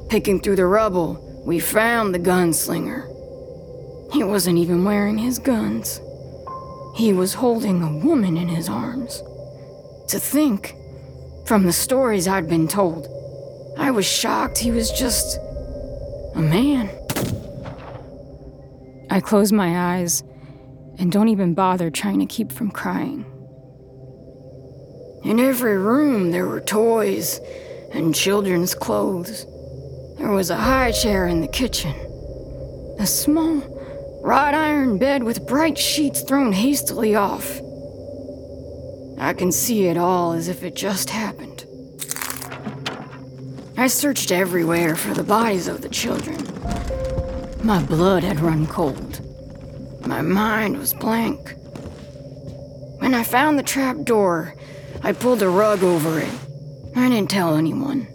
picking 0.09 0.39
through 0.39 0.55
the 0.55 0.65
rubble, 0.65 1.21
we 1.45 1.59
found 1.59 2.13
the 2.13 2.19
gunslinger. 2.19 3.11
He 4.11 4.23
wasn't 4.23 4.57
even 4.57 4.83
wearing 4.83 5.17
his 5.17 5.39
guns. 5.39 6.01
He 6.95 7.13
was 7.13 7.33
holding 7.33 7.83
a 7.83 7.97
woman 7.97 8.37
in 8.37 8.47
his 8.47 8.69
arms. 8.69 9.21
To 10.07 10.19
think, 10.19 10.75
from 11.45 11.65
the 11.65 11.73
stories 11.73 12.27
I'd 12.27 12.47
been 12.47 12.67
told, 12.67 13.07
I 13.77 13.91
was 13.91 14.05
shocked 14.05 14.57
he 14.57 14.71
was 14.71 14.91
just 14.91 15.37
a 16.35 16.41
man. 16.41 16.89
I 19.09 19.19
closed 19.19 19.53
my 19.53 19.97
eyes 19.97 20.23
and 20.97 21.11
don't 21.11 21.29
even 21.29 21.53
bother 21.53 21.89
trying 21.89 22.19
to 22.19 22.25
keep 22.25 22.51
from 22.51 22.71
crying. 22.71 23.25
In 25.23 25.39
every 25.39 25.77
room, 25.77 26.31
there 26.31 26.47
were 26.47 26.61
toys 26.61 27.39
and 27.91 28.13
children's 28.13 28.75
clothes. 28.75 29.45
There 30.17 30.31
was 30.31 30.49
a 30.49 30.55
high 30.55 30.91
chair 30.91 31.27
in 31.27 31.41
the 31.41 31.47
kitchen, 31.47 31.93
a 32.99 33.07
small 33.07 33.61
wrought 34.23 34.53
iron 34.53 34.97
bed 34.97 35.23
with 35.23 35.47
bright 35.47 35.77
sheets 35.77 36.21
thrown 36.21 36.51
hastily 36.51 37.15
off. 37.15 37.59
I 39.17 39.33
can 39.33 39.51
see 39.51 39.87
it 39.87 39.97
all 39.97 40.33
as 40.33 40.47
if 40.47 40.63
it 40.63 40.75
just 40.75 41.09
happened. 41.09 41.65
I 43.77 43.87
searched 43.87 44.31
everywhere 44.31 44.95
for 44.95 45.13
the 45.13 45.23
bodies 45.23 45.67
of 45.67 45.81
the 45.81 45.89
children. 45.89 46.37
My 47.63 47.83
blood 47.83 48.23
had 48.23 48.39
run 48.39 48.67
cold. 48.67 49.04
My 50.05 50.21
mind 50.21 50.77
was 50.77 50.93
blank. 50.93 51.55
When 52.99 53.15
I 53.15 53.23
found 53.23 53.57
the 53.57 53.63
trap 53.63 53.97
door, 54.03 54.53
I 55.01 55.13
pulled 55.13 55.41
a 55.41 55.49
rug 55.49 55.83
over 55.83 56.19
it. 56.19 56.33
I 56.95 57.09
didn't 57.09 57.31
tell 57.31 57.55
anyone. 57.55 58.07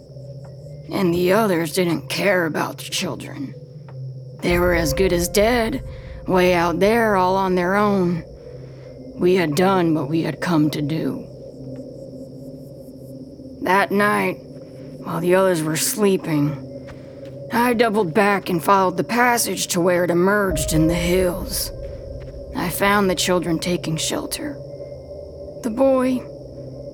And 0.91 1.13
the 1.13 1.33
others 1.33 1.73
didn't 1.73 2.09
care 2.09 2.45
about 2.45 2.77
the 2.77 2.85
children. 2.85 3.53
They 4.41 4.57
were 4.57 4.73
as 4.73 4.93
good 4.93 5.11
as 5.11 5.27
dead, 5.27 5.83
way 6.27 6.53
out 6.53 6.79
there 6.79 7.15
all 7.17 7.35
on 7.35 7.55
their 7.55 7.75
own. 7.75 8.23
We 9.15 9.35
had 9.35 9.55
done 9.55 9.93
what 9.93 10.09
we 10.09 10.21
had 10.21 10.41
come 10.41 10.69
to 10.71 10.81
do. 10.81 11.27
That 13.63 13.91
night, 13.91 14.37
while 15.03 15.19
the 15.19 15.35
others 15.35 15.61
were 15.61 15.75
sleeping, 15.75 16.55
I 17.53 17.73
doubled 17.73 18.13
back 18.13 18.49
and 18.49 18.63
followed 18.63 18.95
the 18.95 19.03
passage 19.03 19.67
to 19.67 19.81
where 19.81 20.05
it 20.05 20.09
emerged 20.09 20.73
in 20.73 20.87
the 20.87 20.95
hills. 20.95 21.69
I 22.55 22.69
found 22.69 23.09
the 23.09 23.15
children 23.15 23.59
taking 23.59 23.97
shelter. 23.97 24.53
The 25.63 25.69
boy, 25.69 26.19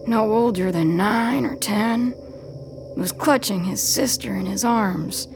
no 0.08 0.32
older 0.32 0.72
than 0.72 0.98
nine 0.98 1.46
or 1.46 1.56
ten, 1.56 2.14
was 2.96 3.12
clutching 3.12 3.64
his 3.64 3.82
sister 3.82 4.36
in 4.36 4.46
his 4.46 4.66
arms 4.66 5.28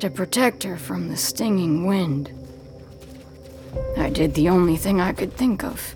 to 0.00 0.10
protect 0.10 0.62
her 0.62 0.76
from 0.76 1.08
the 1.08 1.16
stinging 1.16 1.86
wind. 1.86 2.30
I 3.96 4.10
did 4.10 4.34
the 4.34 4.48
only 4.48 4.76
thing 4.76 5.00
I 5.00 5.12
could 5.12 5.32
think 5.32 5.64
of. 5.64 5.94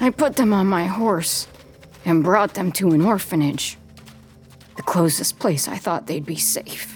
I 0.00 0.10
put 0.10 0.36
them 0.36 0.52
on 0.52 0.66
my 0.66 0.86
horse 0.86 1.46
and 2.04 2.24
brought 2.24 2.54
them 2.54 2.72
to 2.72 2.90
an 2.90 3.02
orphanage, 3.02 3.76
the 4.76 4.82
closest 4.82 5.38
place 5.38 5.68
I 5.68 5.76
thought 5.76 6.06
they'd 6.06 6.24
be 6.24 6.36
safe. 6.36 6.95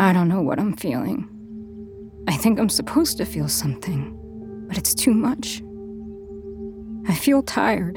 I 0.00 0.14
don't 0.14 0.28
know 0.28 0.40
what 0.40 0.58
I'm 0.58 0.74
feeling. 0.78 1.28
I 2.26 2.34
think 2.34 2.58
I'm 2.58 2.70
supposed 2.70 3.18
to 3.18 3.26
feel 3.26 3.48
something, 3.48 4.16
but 4.66 4.78
it's 4.78 4.94
too 4.94 5.12
much. 5.12 5.62
I 7.06 7.14
feel 7.14 7.42
tired. 7.42 7.96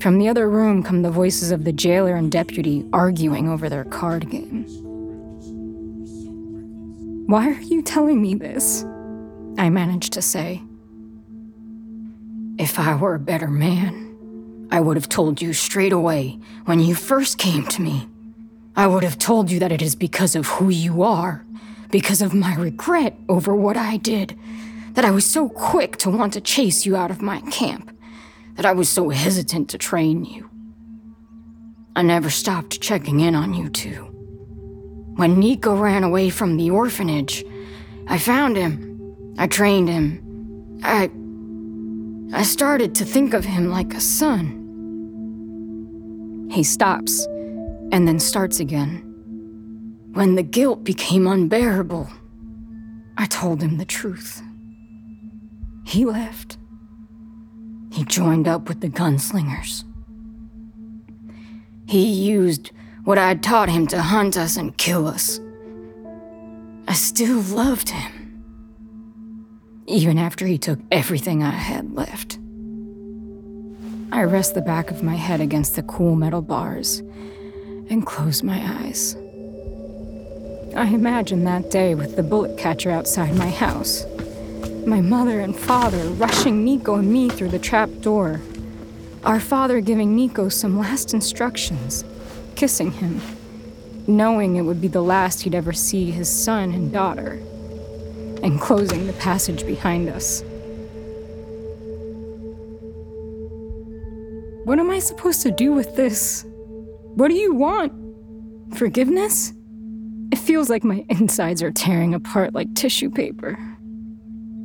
From 0.00 0.18
the 0.18 0.28
other 0.28 0.50
room 0.50 0.82
come 0.82 1.02
the 1.02 1.10
voices 1.12 1.52
of 1.52 1.62
the 1.62 1.72
jailer 1.72 2.16
and 2.16 2.32
deputy 2.32 2.84
arguing 2.92 3.48
over 3.48 3.68
their 3.68 3.84
card 3.84 4.28
game. 4.28 4.64
Why 7.28 7.46
are 7.48 7.60
you 7.60 7.80
telling 7.80 8.20
me 8.20 8.34
this? 8.34 8.82
I 9.56 9.70
managed 9.70 10.14
to 10.14 10.22
say. 10.22 10.64
If 12.58 12.76
I 12.76 12.96
were 12.96 13.14
a 13.14 13.20
better 13.20 13.46
man, 13.46 14.66
I 14.72 14.80
would 14.80 14.96
have 14.96 15.08
told 15.08 15.40
you 15.40 15.52
straight 15.52 15.92
away 15.92 16.40
when 16.64 16.80
you 16.80 16.96
first 16.96 17.38
came 17.38 17.66
to 17.66 17.82
me. 17.82 18.08
I 18.78 18.86
would 18.86 19.02
have 19.02 19.18
told 19.18 19.50
you 19.50 19.58
that 19.58 19.72
it 19.72 19.82
is 19.82 19.96
because 19.96 20.36
of 20.36 20.46
who 20.46 20.68
you 20.68 21.02
are, 21.02 21.44
because 21.90 22.22
of 22.22 22.32
my 22.32 22.54
regret 22.54 23.18
over 23.28 23.52
what 23.52 23.76
I 23.76 23.96
did, 23.96 24.38
that 24.92 25.04
I 25.04 25.10
was 25.10 25.24
so 25.24 25.48
quick 25.48 25.96
to 25.96 26.08
want 26.10 26.34
to 26.34 26.40
chase 26.40 26.86
you 26.86 26.94
out 26.94 27.10
of 27.10 27.20
my 27.20 27.40
camp, 27.50 27.90
that 28.54 28.64
I 28.64 28.70
was 28.70 28.88
so 28.88 29.08
hesitant 29.08 29.68
to 29.70 29.78
train 29.78 30.24
you. 30.24 30.48
I 31.96 32.02
never 32.02 32.30
stopped 32.30 32.80
checking 32.80 33.18
in 33.18 33.34
on 33.34 33.52
you 33.52 33.68
two. 33.68 34.04
When 35.16 35.40
Nico 35.40 35.74
ran 35.74 36.04
away 36.04 36.30
from 36.30 36.56
the 36.56 36.70
orphanage, 36.70 37.44
I 38.06 38.16
found 38.16 38.56
him. 38.56 39.34
I 39.38 39.48
trained 39.48 39.88
him. 39.88 40.80
I. 40.84 41.10
I 42.32 42.44
started 42.44 42.94
to 42.94 43.04
think 43.04 43.34
of 43.34 43.44
him 43.44 43.70
like 43.70 43.92
a 43.94 44.00
son. 44.00 44.54
He 46.52 46.62
stops 46.62 47.26
and 47.90 48.06
then 48.06 48.18
starts 48.18 48.60
again. 48.60 49.04
When 50.12 50.34
the 50.34 50.42
guilt 50.42 50.84
became 50.84 51.26
unbearable, 51.26 52.08
I 53.16 53.26
told 53.26 53.62
him 53.62 53.78
the 53.78 53.84
truth. 53.84 54.42
He 55.84 56.04
left. 56.04 56.58
He 57.92 58.04
joined 58.04 58.46
up 58.46 58.68
with 58.68 58.80
the 58.80 58.88
gunslingers. 58.88 59.84
He 61.86 62.04
used 62.04 62.70
what 63.04 63.16
I'd 63.16 63.42
taught 63.42 63.68
him 63.68 63.86
to 63.88 64.02
hunt 64.02 64.36
us 64.36 64.56
and 64.56 64.76
kill 64.76 65.06
us. 65.06 65.40
I 66.86 66.92
still 66.92 67.40
loved 67.40 67.88
him. 67.88 68.12
Even 69.86 70.18
after 70.18 70.46
he 70.46 70.58
took 70.58 70.78
everything 70.90 71.42
I 71.42 71.50
had 71.50 71.94
left. 71.94 72.38
I 74.12 74.24
rest 74.24 74.54
the 74.54 74.62
back 74.62 74.90
of 74.90 75.02
my 75.02 75.14
head 75.14 75.40
against 75.40 75.76
the 75.76 75.82
cool 75.82 76.14
metal 76.14 76.42
bars 76.42 77.02
and 77.90 78.06
close 78.06 78.42
my 78.42 78.58
eyes. 78.82 79.16
I 80.76 80.86
imagine 80.86 81.44
that 81.44 81.70
day 81.70 81.94
with 81.94 82.16
the 82.16 82.22
bullet 82.22 82.56
catcher 82.58 82.90
outside 82.90 83.34
my 83.34 83.50
house. 83.50 84.04
My 84.86 85.00
mother 85.00 85.40
and 85.40 85.56
father 85.56 86.04
rushing 86.10 86.64
Nico 86.64 86.96
and 86.96 87.12
me 87.12 87.28
through 87.28 87.48
the 87.48 87.58
trap 87.58 87.90
door. 88.00 88.40
Our 89.24 89.40
father 89.40 89.80
giving 89.80 90.14
Nico 90.14 90.48
some 90.48 90.78
last 90.78 91.14
instructions, 91.14 92.04
kissing 92.54 92.92
him, 92.92 93.20
knowing 94.06 94.56
it 94.56 94.62
would 94.62 94.80
be 94.80 94.88
the 94.88 95.02
last 95.02 95.42
he'd 95.42 95.54
ever 95.54 95.72
see 95.72 96.10
his 96.10 96.28
son 96.28 96.72
and 96.72 96.92
daughter, 96.92 97.32
and 98.42 98.60
closing 98.60 99.06
the 99.06 99.12
passage 99.14 99.66
behind 99.66 100.08
us. 100.08 100.42
What 104.64 104.78
am 104.78 104.90
I 104.90 104.98
supposed 104.98 105.42
to 105.42 105.50
do 105.50 105.72
with 105.72 105.96
this? 105.96 106.44
What 107.18 107.32
do 107.32 107.34
you 107.34 107.52
want? 107.52 107.92
Forgiveness? 108.76 109.52
It 110.30 110.38
feels 110.38 110.70
like 110.70 110.84
my 110.84 111.04
insides 111.08 111.64
are 111.64 111.72
tearing 111.72 112.14
apart 112.14 112.54
like 112.54 112.72
tissue 112.76 113.10
paper. 113.10 113.58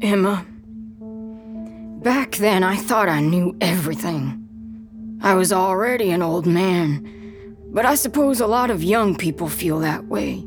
Emma, 0.03 0.45
back 2.03 2.33
then 2.33 2.61
I 2.61 2.75
thought 2.75 3.09
I 3.09 3.21
knew 3.21 3.57
everything. 3.59 5.17
I 5.23 5.33
was 5.33 5.51
already 5.51 6.11
an 6.11 6.21
old 6.21 6.45
man, 6.45 7.57
but 7.71 7.87
I 7.87 7.95
suppose 7.95 8.39
a 8.39 8.45
lot 8.45 8.69
of 8.69 8.83
young 8.83 9.15
people 9.15 9.49
feel 9.49 9.79
that 9.79 10.05
way. 10.05 10.45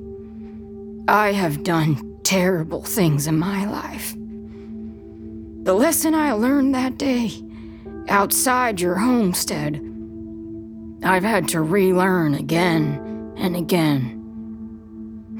I 1.08 1.32
have 1.32 1.64
done 1.64 2.20
terrible 2.22 2.84
things 2.84 3.26
in 3.26 3.36
my 3.36 3.66
life. 3.66 4.14
The 5.64 5.74
lesson 5.74 6.14
I 6.14 6.34
learned 6.34 6.72
that 6.72 6.98
day, 6.98 7.32
outside 8.08 8.80
your 8.80 8.94
homestead, 8.94 9.82
I've 11.06 11.22
had 11.22 11.48
to 11.50 11.60
relearn 11.62 12.34
again 12.34 13.34
and 13.36 13.56
again. 13.56 14.12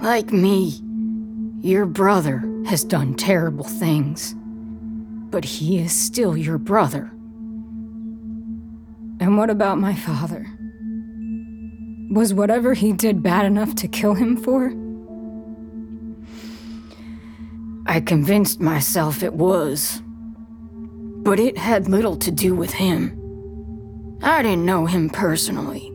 Like 0.01 0.33
me, 0.33 0.81
Your 1.61 1.87
brother 1.87 2.45
has 2.67 2.85
done 2.85 3.15
terrible 3.15 3.65
things, 3.65 4.37
but 5.31 5.45
he 5.45 5.79
is 5.79 5.93
still 5.93 6.37
your 6.37 6.59
brother. 6.59 7.11
And 9.19 9.37
what 9.37 9.51
about 9.51 9.79
my 9.79 9.95
father? 9.95 10.47
Was 12.11 12.33
whatever 12.33 12.75
he 12.75 12.93
did 12.93 13.23
bad 13.23 13.47
enough 13.47 13.75
to 13.77 13.89
kill 13.89 14.15
him 14.15 14.37
for? 14.37 14.73
I 17.87 18.01
convinced 18.01 18.61
myself 18.61 19.25
it 19.25 19.35
was. 19.35 20.03
But 20.05 21.41
it 21.41 21.59
had 21.59 21.89
little 21.89 22.17
to 22.19 22.31
do 22.31 22.55
with 22.55 22.73
him. 22.75 23.26
I 24.23 24.43
didn't 24.43 24.65
know 24.65 24.87
him 24.87 25.11
personally, 25.11 25.93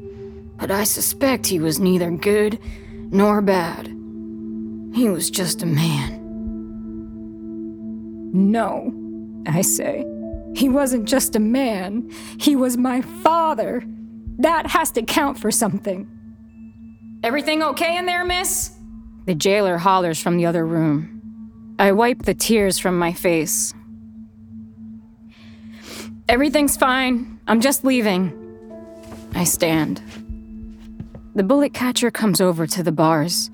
but 0.58 0.72
I 0.72 0.84
suspect 0.84 1.48
he 1.48 1.60
was 1.60 1.80
neither 1.80 2.12
good 2.12 2.60
nor 3.12 3.42
bad. 3.42 3.88
He 4.94 5.10
was 5.10 5.30
just 5.30 5.64
a 5.64 5.66
man. 5.66 6.20
No, 8.34 8.94
I 9.48 9.62
say. 9.62 10.06
He 10.56 10.70
wasn't 10.70 11.08
just 11.08 11.36
a 11.36 11.40
man, 11.40 12.12
he 12.40 12.56
was 12.56 12.78
my 12.78 13.02
father. 13.02 13.84
That 14.40 14.68
has 14.68 14.92
to 14.92 15.04
count 15.04 15.40
for 15.40 15.52
something. 15.52 16.10
Everything 17.24 17.62
okay 17.64 17.98
in 17.98 18.06
there, 18.06 18.26
miss? 18.26 18.76
The 19.26 19.36
jailer 19.36 19.78
hollers 19.78 20.22
from 20.22 20.38
the 20.38 20.46
other 20.46 20.66
room. 20.66 21.76
I 21.78 21.92
wipe 21.92 22.24
the 22.24 22.34
tears 22.34 22.80
from 22.80 22.98
my 22.98 23.14
face. 23.14 23.74
Everything's 26.28 26.78
fine. 26.78 27.31
I'm 27.48 27.62
just 27.62 27.84
leaving. 27.84 28.38
I 29.36 29.44
stand. 29.44 30.02
The 31.36 31.44
bullet 31.44 31.74
catcher 31.74 32.12
comes 32.12 32.42
over 32.42 32.68
to 32.68 32.84
the 32.84 32.92
bars, 32.92 33.50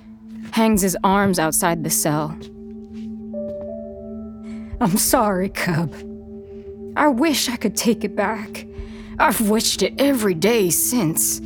hangs 0.51 0.81
his 0.81 0.97
arms 1.03 1.39
outside 1.39 1.83
the 1.83 1.89
cell. 1.89 2.37
I'm 4.81 4.97
sorry, 4.97 5.49
Cub. 5.49 5.93
I 6.95 7.07
wish 7.07 7.49
I 7.49 7.55
could 7.55 7.75
take 7.75 8.03
it 8.03 8.15
back. 8.15 8.65
I've 9.19 9.49
wished 9.49 9.81
it 9.83 9.93
every 9.99 10.33
day 10.33 10.69
since. 10.69 11.41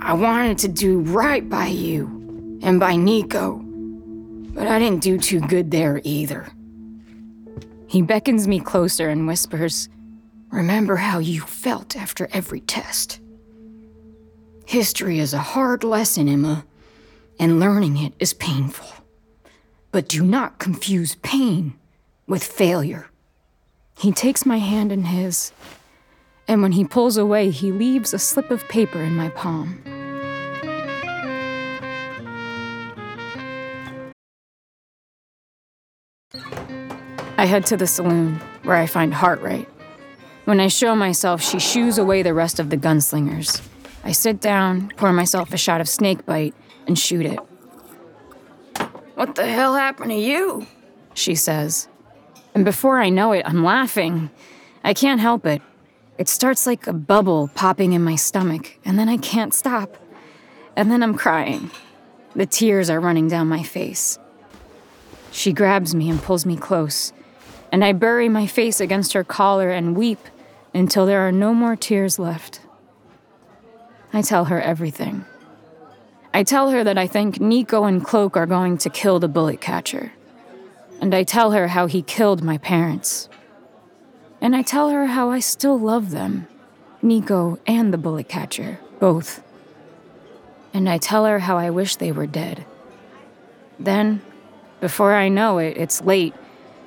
I 0.00 0.12
wanted 0.14 0.58
to 0.58 0.68
do 0.68 1.00
right 1.00 1.48
by 1.48 1.66
you 1.66 2.58
and 2.62 2.78
by 2.78 2.96
Nico, 2.96 3.60
but 4.54 4.66
I 4.66 4.78
didn't 4.78 5.02
do 5.02 5.18
too 5.18 5.40
good 5.40 5.70
there 5.70 6.00
either. 6.04 6.46
He 7.86 8.02
beckons 8.02 8.46
me 8.46 8.60
closer 8.60 9.08
and 9.08 9.26
whispers, 9.26 9.88
Remember 10.50 10.96
how 10.96 11.18
you 11.18 11.42
felt 11.42 11.96
after 11.96 12.28
every 12.32 12.60
test. 12.60 13.20
History 14.66 15.18
is 15.18 15.34
a 15.34 15.38
hard 15.38 15.84
lesson, 15.84 16.28
Emma, 16.28 16.64
and 17.38 17.60
learning 17.60 17.98
it 17.98 18.14
is 18.18 18.34
painful. 18.34 18.88
But 19.92 20.08
do 20.08 20.22
not 20.24 20.58
confuse 20.58 21.14
pain 21.16 21.74
with 22.26 22.44
failure. 22.44 23.08
He 23.98 24.12
takes 24.12 24.46
my 24.46 24.58
hand 24.58 24.92
in 24.92 25.04
his, 25.04 25.52
and 26.46 26.62
when 26.62 26.72
he 26.72 26.84
pulls 26.84 27.16
away, 27.16 27.50
he 27.50 27.72
leaves 27.72 28.14
a 28.14 28.18
slip 28.18 28.50
of 28.50 28.68
paper 28.68 29.02
in 29.02 29.16
my 29.16 29.28
palm. 29.30 29.82
I 37.36 37.44
head 37.44 37.66
to 37.66 37.76
the 37.76 37.86
saloon, 37.86 38.40
where 38.64 38.76
I 38.76 38.86
find 38.86 39.12
Hartright. 39.12 39.66
When 40.48 40.60
I 40.60 40.68
show 40.68 40.96
myself, 40.96 41.42
she 41.42 41.58
shoos 41.58 41.98
away 41.98 42.22
the 42.22 42.32
rest 42.32 42.58
of 42.58 42.70
the 42.70 42.78
gunslingers. 42.78 43.60
I 44.02 44.12
sit 44.12 44.40
down, 44.40 44.90
pour 44.96 45.12
myself 45.12 45.52
a 45.52 45.58
shot 45.58 45.82
of 45.82 45.90
snakebite, 45.90 46.54
and 46.86 46.98
shoot 46.98 47.26
it. 47.26 47.38
What 49.14 49.34
the 49.34 49.44
hell 49.44 49.74
happened 49.74 50.10
to 50.10 50.16
you? 50.16 50.66
She 51.12 51.34
says. 51.34 51.86
And 52.54 52.64
before 52.64 52.98
I 52.98 53.10
know 53.10 53.32
it, 53.32 53.42
I'm 53.44 53.62
laughing. 53.62 54.30
I 54.82 54.94
can't 54.94 55.20
help 55.20 55.44
it. 55.44 55.60
It 56.16 56.30
starts 56.30 56.66
like 56.66 56.86
a 56.86 56.94
bubble 56.94 57.50
popping 57.54 57.92
in 57.92 58.02
my 58.02 58.16
stomach, 58.16 58.78
and 58.86 58.98
then 58.98 59.10
I 59.10 59.18
can't 59.18 59.52
stop. 59.52 59.98
And 60.74 60.90
then 60.90 61.02
I'm 61.02 61.14
crying. 61.14 61.70
The 62.34 62.46
tears 62.46 62.88
are 62.88 63.00
running 63.00 63.28
down 63.28 63.48
my 63.48 63.64
face. 63.64 64.18
She 65.30 65.52
grabs 65.52 65.94
me 65.94 66.08
and 66.08 66.22
pulls 66.22 66.46
me 66.46 66.56
close, 66.56 67.12
and 67.70 67.84
I 67.84 67.92
bury 67.92 68.30
my 68.30 68.46
face 68.46 68.80
against 68.80 69.12
her 69.12 69.24
collar 69.24 69.68
and 69.68 69.94
weep 69.94 70.20
until 70.74 71.06
there 71.06 71.26
are 71.26 71.32
no 71.32 71.54
more 71.54 71.76
tears 71.76 72.18
left. 72.18 72.60
I 74.12 74.22
tell 74.22 74.46
her 74.46 74.60
everything. 74.60 75.24
I 76.32 76.42
tell 76.42 76.70
her 76.70 76.84
that 76.84 76.98
I 76.98 77.06
think 77.06 77.40
Nico 77.40 77.84
and 77.84 78.04
Cloak 78.04 78.36
are 78.36 78.46
going 78.46 78.78
to 78.78 78.90
kill 78.90 79.18
the 79.18 79.28
bullet 79.28 79.60
catcher. 79.60 80.12
And 81.00 81.14
I 81.14 81.24
tell 81.24 81.52
her 81.52 81.68
how 81.68 81.86
he 81.86 82.02
killed 82.02 82.42
my 82.42 82.58
parents. 82.58 83.28
And 84.40 84.54
I 84.54 84.62
tell 84.62 84.90
her 84.90 85.06
how 85.06 85.30
I 85.30 85.40
still 85.40 85.78
love 85.78 86.10
them 86.10 86.46
Nico 87.00 87.58
and 87.66 87.92
the 87.92 87.98
bullet 87.98 88.28
catcher, 88.28 88.80
both. 88.98 89.42
And 90.74 90.88
I 90.88 90.98
tell 90.98 91.24
her 91.26 91.40
how 91.40 91.56
I 91.56 91.70
wish 91.70 91.96
they 91.96 92.12
were 92.12 92.26
dead. 92.26 92.64
Then, 93.78 94.20
before 94.80 95.14
I 95.14 95.28
know 95.28 95.58
it, 95.58 95.76
it's 95.76 96.02
late, 96.02 96.34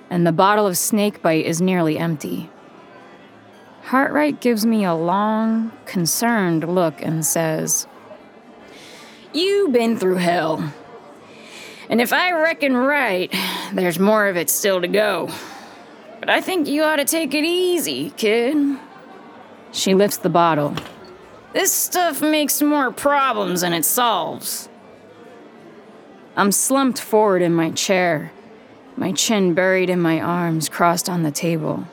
and 0.10 0.28
the 0.28 0.32
bottle 0.32 0.68
of 0.68 0.78
snakebite 0.78 1.46
is 1.46 1.62
nearly 1.62 1.98
empty. 1.98 2.50
Hartright 3.86 4.40
gives 4.40 4.66
me 4.66 4.86
a 4.86 4.94
long, 4.94 5.72
concerned 5.86 6.68
look 6.68 7.02
and 7.02 7.26
says, 7.26 7.88
You've 9.34 9.72
been 9.72 9.98
through 9.98 10.18
hell. 10.18 10.74
And 11.90 12.00
if 12.00 12.14
I 12.14 12.32
reckon 12.32 12.76
right, 12.76 13.34
there's 13.74 14.00
more 14.00 14.28
of 14.28 14.38
it 14.38 14.50
still 14.50 14.82
to 14.82 14.88
go. 14.88 15.30
But 16.20 16.30
I 16.30 16.40
think 16.40 16.68
you 16.68 16.84
ought 16.84 16.98
to 16.98 17.06
take 17.06 17.34
it 17.34 17.44
easy, 17.44 18.12
kid. 18.12 18.78
She 19.72 19.96
lifts 19.96 20.18
the 20.18 20.30
bottle. 20.30 20.76
This 21.54 21.72
stuff 21.72 22.22
makes 22.22 22.62
more 22.62 22.92
problems 22.92 23.62
than 23.62 23.74
it 23.74 23.84
solves. 23.84 24.70
I'm 26.36 26.52
slumped 26.52 27.00
forward 27.00 27.42
in 27.42 27.54
my 27.54 27.72
chair, 27.72 28.32
my 28.96 29.12
chin 29.12 29.54
buried 29.54 29.90
in 29.90 30.00
my 30.00 30.22
arms 30.22 30.70
crossed 30.70 31.10
on 31.10 31.24
the 31.24 31.32
table. 31.32 31.88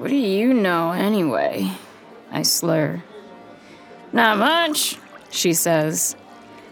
What 0.00 0.08
do 0.08 0.16
you 0.16 0.54
know, 0.54 0.92
anyway? 0.92 1.72
I 2.32 2.40
slur. 2.40 3.02
Not 4.14 4.38
much, 4.38 4.96
she 5.28 5.52
says, 5.52 6.16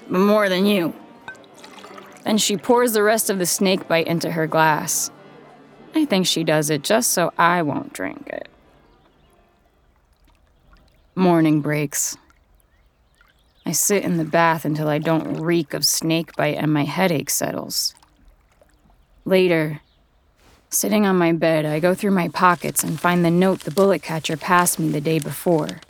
but 0.09 0.21
more 0.21 0.49
than 0.49 0.64
you. 0.64 0.95
Then 2.25 2.38
she 2.38 2.57
pours 2.57 2.95
the 2.95 3.03
rest 3.03 3.29
of 3.29 3.38
the 3.38 3.45
snakebite 3.45 4.07
into 4.07 4.31
her 4.31 4.47
glass. 4.47 5.11
I 5.95 6.07
think 6.07 6.27
she 6.27 6.43
does 6.43 6.71
it 6.71 6.83
just 6.83 7.11
so 7.11 7.31
I 7.37 7.61
won't 7.61 7.93
drink 7.93 8.29
it. 8.29 8.49
Morning 11.14 11.61
breaks. 11.61 12.17
I 13.67 13.73
sit 13.73 14.05
in 14.05 14.17
the 14.17 14.25
bath 14.25 14.64
until 14.64 14.88
I 14.88 14.97
don't 14.97 15.35
reek 15.35 15.75
of 15.75 15.85
snakebite 15.85 16.57
and 16.57 16.73
my 16.73 16.85
headache 16.85 17.29
settles. 17.29 17.95
Later, 19.27 19.83
sitting 20.70 21.07
on 21.07 21.16
my 21.16 21.33
bed, 21.33 21.64
I 21.64 21.81
go 21.81 21.94
through 21.94 22.11
my 22.12 22.28
pockets 22.28 22.83
and 22.83 23.00
find 23.00 23.24
the 23.24 23.31
note 23.31 23.61
the 23.61 23.70
bullet 23.70 24.02
catcher 24.02 24.37
passed 24.37 24.78
me 24.78 24.88
the 24.88 25.00
day 25.00 25.18
before. 25.18 25.81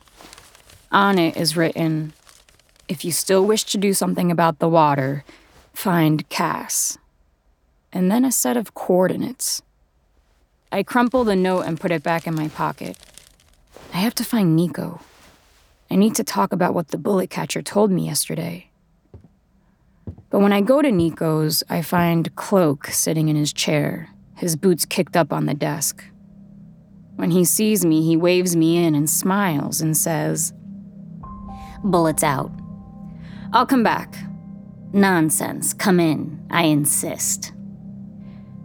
On 0.90 1.18
it 1.18 1.36
is 1.36 1.56
written 1.56 2.12
If 2.88 3.04
you 3.04 3.12
still 3.12 3.44
wish 3.44 3.64
to 3.64 3.78
do 3.78 3.92
something 3.92 4.30
about 4.30 4.58
the 4.58 4.68
water, 4.68 5.24
find 5.74 6.28
Cass. 6.28 6.98
And 7.92 8.10
then 8.10 8.24
a 8.24 8.32
set 8.32 8.56
of 8.56 8.74
coordinates. 8.74 9.62
I 10.70 10.82
crumple 10.82 11.24
the 11.24 11.36
note 11.36 11.62
and 11.62 11.80
put 11.80 11.90
it 11.90 12.02
back 12.02 12.26
in 12.26 12.34
my 12.34 12.48
pocket. 12.48 12.98
I 13.92 13.98
have 13.98 14.14
to 14.16 14.24
find 14.24 14.54
Nico. 14.54 15.00
I 15.90 15.96
need 15.96 16.14
to 16.16 16.24
talk 16.24 16.52
about 16.52 16.74
what 16.74 16.88
the 16.88 16.98
bullet 16.98 17.30
catcher 17.30 17.62
told 17.62 17.90
me 17.90 18.06
yesterday. 18.06 18.68
But 20.30 20.40
when 20.40 20.52
I 20.52 20.60
go 20.60 20.82
to 20.82 20.92
Nico's, 20.92 21.64
I 21.70 21.80
find 21.80 22.34
Cloak 22.36 22.88
sitting 22.88 23.28
in 23.28 23.36
his 23.36 23.52
chair, 23.52 24.10
his 24.38 24.54
boots 24.54 24.84
kicked 24.84 25.16
up 25.16 25.32
on 25.32 25.46
the 25.46 25.54
desk. 25.54 26.04
When 27.16 27.32
he 27.32 27.44
sees 27.44 27.84
me, 27.84 28.02
he 28.02 28.16
waves 28.16 28.54
me 28.54 28.84
in 28.84 28.94
and 28.94 29.10
smiles 29.10 29.80
and 29.80 29.96
says, 29.96 30.52
Bullets 31.82 32.22
out. 32.22 32.52
I'll 33.52 33.66
come 33.66 33.82
back. 33.82 34.14
Nonsense. 34.92 35.74
Come 35.74 35.98
in. 35.98 36.46
I 36.50 36.62
insist. 36.62 37.52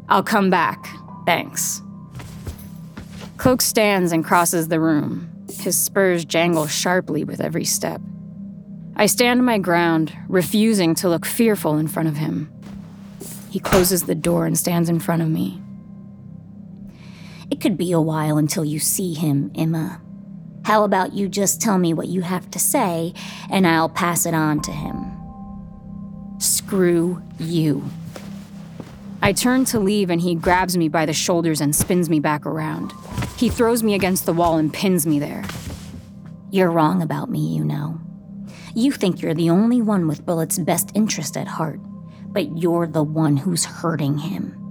I'll 0.09 0.23
come 0.23 0.51
back. 0.51 0.87
Thanks. 1.25 1.81
Cloak 3.37 3.61
stands 3.61 4.11
and 4.11 4.23
crosses 4.23 4.67
the 4.67 4.79
room. 4.79 5.31
His 5.49 5.75
spurs 5.75 6.23
jangle 6.23 6.67
sharply 6.67 7.23
with 7.23 7.41
every 7.41 7.65
step. 7.65 7.99
I 8.95 9.07
stand 9.07 9.43
my 9.43 9.57
ground, 9.57 10.15
refusing 10.27 10.93
to 10.95 11.09
look 11.09 11.25
fearful 11.25 11.77
in 11.77 11.87
front 11.87 12.09
of 12.09 12.17
him. 12.17 12.51
He 13.49 13.59
closes 13.59 14.03
the 14.03 14.13
door 14.13 14.45
and 14.45 14.55
stands 14.55 14.87
in 14.87 14.99
front 14.99 15.23
of 15.23 15.29
me. 15.29 15.62
It 17.53 17.61
could 17.61 17.77
be 17.77 17.91
a 17.91 18.01
while 18.01 18.39
until 18.39 18.65
you 18.65 18.79
see 18.79 19.13
him, 19.13 19.51
Emma. 19.53 20.01
How 20.65 20.83
about 20.83 21.13
you 21.13 21.29
just 21.29 21.61
tell 21.61 21.77
me 21.77 21.93
what 21.93 22.07
you 22.07 22.21
have 22.21 22.49
to 22.49 22.57
say, 22.57 23.13
and 23.47 23.67
I'll 23.67 23.89
pass 23.89 24.25
it 24.25 24.33
on 24.33 24.59
to 24.61 24.71
him? 24.71 24.95
Screw 26.39 27.21
you. 27.37 27.83
I 29.21 29.33
turn 29.33 29.65
to 29.65 29.79
leave, 29.79 30.09
and 30.09 30.19
he 30.19 30.33
grabs 30.33 30.75
me 30.75 30.89
by 30.89 31.05
the 31.05 31.13
shoulders 31.13 31.61
and 31.61 31.75
spins 31.75 32.09
me 32.09 32.19
back 32.19 32.47
around. 32.47 32.91
He 33.37 33.49
throws 33.49 33.83
me 33.83 33.93
against 33.93 34.25
the 34.25 34.33
wall 34.33 34.57
and 34.57 34.73
pins 34.73 35.05
me 35.05 35.19
there. 35.19 35.45
You're 36.49 36.71
wrong 36.71 37.03
about 37.03 37.29
me, 37.29 37.55
you 37.55 37.63
know. 37.63 38.01
You 38.73 38.91
think 38.91 39.21
you're 39.21 39.35
the 39.35 39.51
only 39.51 39.79
one 39.79 40.07
with 40.07 40.25
Bullet's 40.25 40.57
best 40.57 40.89
interest 40.95 41.37
at 41.37 41.47
heart, 41.47 41.79
but 42.33 42.57
you're 42.57 42.87
the 42.87 43.03
one 43.03 43.37
who's 43.37 43.63
hurting 43.63 44.17
him. 44.17 44.62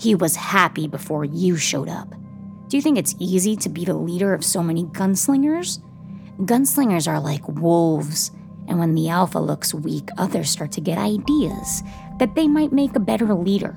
He 0.00 0.14
was 0.14 0.34
happy 0.34 0.88
before 0.88 1.26
you 1.26 1.56
showed 1.56 1.90
up. 1.90 2.08
Do 2.68 2.76
you 2.78 2.82
think 2.82 2.96
it's 2.96 3.14
easy 3.18 3.54
to 3.56 3.68
be 3.68 3.84
the 3.84 3.92
leader 3.92 4.32
of 4.32 4.42
so 4.42 4.62
many 4.62 4.84
gunslingers? 4.84 5.82
Gunslingers 6.38 7.06
are 7.06 7.20
like 7.20 7.46
wolves, 7.46 8.30
and 8.66 8.78
when 8.78 8.94
the 8.94 9.10
alpha 9.10 9.38
looks 9.38 9.74
weak, 9.74 10.08
others 10.16 10.48
start 10.48 10.72
to 10.72 10.80
get 10.80 10.96
ideas 10.96 11.82
that 12.18 12.34
they 12.34 12.48
might 12.48 12.72
make 12.72 12.96
a 12.96 13.00
better 13.00 13.34
leader. 13.34 13.76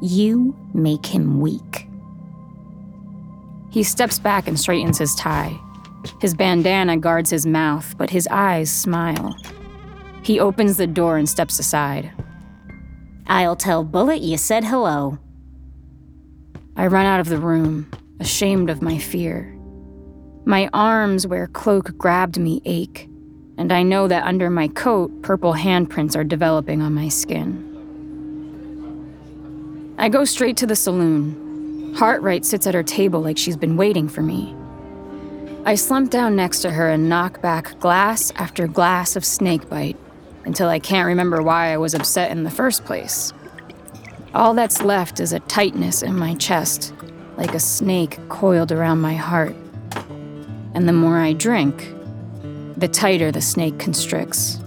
You 0.00 0.56
make 0.72 1.04
him 1.04 1.42
weak. 1.42 1.88
He 3.70 3.82
steps 3.82 4.18
back 4.18 4.48
and 4.48 4.58
straightens 4.58 4.96
his 4.96 5.14
tie. 5.14 5.60
His 6.22 6.32
bandana 6.32 6.96
guards 6.96 7.28
his 7.28 7.44
mouth, 7.44 7.98
but 7.98 8.08
his 8.08 8.26
eyes 8.30 8.72
smile. 8.72 9.36
He 10.22 10.40
opens 10.40 10.78
the 10.78 10.86
door 10.86 11.18
and 11.18 11.28
steps 11.28 11.58
aside. 11.58 12.12
I'll 13.26 13.56
tell 13.56 13.84
Bullet 13.84 14.22
you 14.22 14.38
said 14.38 14.64
hello. 14.64 15.18
I 16.76 16.86
run 16.86 17.06
out 17.06 17.20
of 17.20 17.28
the 17.28 17.38
room, 17.38 17.90
ashamed 18.20 18.70
of 18.70 18.82
my 18.82 18.98
fear. 18.98 19.56
My 20.44 20.68
arms, 20.72 21.26
where 21.26 21.46
Cloak 21.46 21.96
grabbed 21.96 22.38
me, 22.38 22.60
ache 22.64 23.08
and 23.56 23.72
I 23.72 23.82
know 23.82 24.08
that 24.08 24.24
under 24.24 24.50
my 24.50 24.68
coat, 24.68 25.22
purple 25.22 25.54
handprints 25.54 26.16
are 26.16 26.24
developing 26.24 26.82
on 26.82 26.94
my 26.94 27.08
skin. 27.08 27.70
I 29.96 30.08
go 30.08 30.24
straight 30.24 30.56
to 30.58 30.66
the 30.66 30.74
saloon. 30.74 31.94
Hartright 31.94 32.44
sits 32.44 32.66
at 32.66 32.74
her 32.74 32.82
table 32.82 33.20
like 33.20 33.38
she's 33.38 33.56
been 33.56 33.76
waiting 33.76 34.08
for 34.08 34.22
me. 34.22 34.56
I 35.64 35.76
slump 35.76 36.10
down 36.10 36.34
next 36.34 36.60
to 36.60 36.70
her 36.70 36.90
and 36.90 37.08
knock 37.08 37.40
back 37.40 37.78
glass 37.78 38.32
after 38.36 38.66
glass 38.66 39.14
of 39.14 39.24
snakebite 39.24 39.96
until 40.44 40.68
I 40.68 40.80
can't 40.80 41.06
remember 41.06 41.42
why 41.42 41.72
I 41.72 41.76
was 41.78 41.94
upset 41.94 42.32
in 42.32 42.42
the 42.42 42.50
first 42.50 42.84
place. 42.84 43.32
All 44.34 44.52
that's 44.52 44.82
left 44.82 45.20
is 45.20 45.32
a 45.32 45.38
tightness 45.38 46.02
in 46.02 46.16
my 46.16 46.34
chest, 46.34 46.92
like 47.36 47.54
a 47.54 47.60
snake 47.60 48.18
coiled 48.28 48.72
around 48.72 49.00
my 49.00 49.14
heart. 49.14 49.54
And 50.74 50.88
the 50.88 50.92
more 50.92 51.18
I 51.18 51.34
drink, 51.34 51.94
the 52.76 52.88
tighter 52.88 53.30
the 53.30 53.40
snake 53.40 53.78
constricts. 53.78 54.58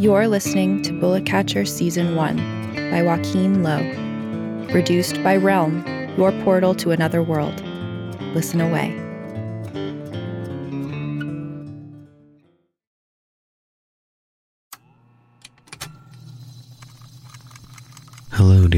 You're 0.00 0.26
listening 0.26 0.80
to 0.84 0.98
Bullet 0.98 1.26
Catcher 1.26 1.66
Season 1.66 2.16
1 2.16 2.90
by 2.90 3.02
Joaquin 3.02 3.62
Lowe. 3.62 4.66
Produced 4.70 5.22
by 5.22 5.36
Realm, 5.36 5.84
your 6.16 6.32
portal 6.44 6.74
to 6.76 6.92
another 6.92 7.22
world. 7.22 7.62
Listen 8.34 8.62
away. 8.62 9.03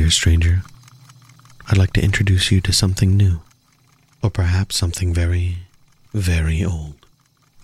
Dear 0.06 0.10
stranger. 0.12 0.62
I'd 1.66 1.78
like 1.78 1.92
to 1.94 2.00
introduce 2.00 2.52
you 2.52 2.60
to 2.60 2.72
something 2.72 3.16
new 3.16 3.40
or 4.22 4.30
perhaps 4.30 4.76
something 4.76 5.12
very, 5.12 5.66
very 6.14 6.64
old. 6.64 6.94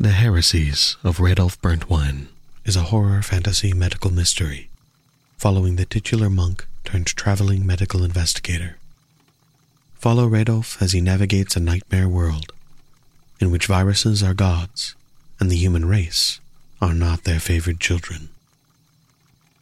The 0.00 0.10
Heresies 0.10 0.96
of 1.04 1.18
Radolf 1.18 1.56
Burntwine 1.60 2.26
is 2.64 2.74
a 2.74 2.90
horror 2.90 3.22
fantasy 3.22 3.72
medical 3.72 4.12
mystery 4.12 4.68
following 5.38 5.76
the 5.76 5.84
titular 5.84 6.28
monk 6.28 6.66
turned 6.84 7.06
traveling 7.06 7.64
medical 7.64 8.02
investigator. 8.02 8.76
Follow 9.94 10.28
Radolf 10.28 10.82
as 10.82 10.90
he 10.90 11.00
navigates 11.00 11.54
a 11.54 11.60
nightmare 11.60 12.08
world 12.08 12.52
in 13.38 13.52
which 13.52 13.66
viruses 13.68 14.20
are 14.20 14.34
gods 14.34 14.96
and 15.38 15.48
the 15.48 15.62
human 15.64 15.84
race 15.84 16.40
are 16.80 16.92
not 16.92 17.22
their 17.22 17.38
favored 17.38 17.78
children. 17.78 18.30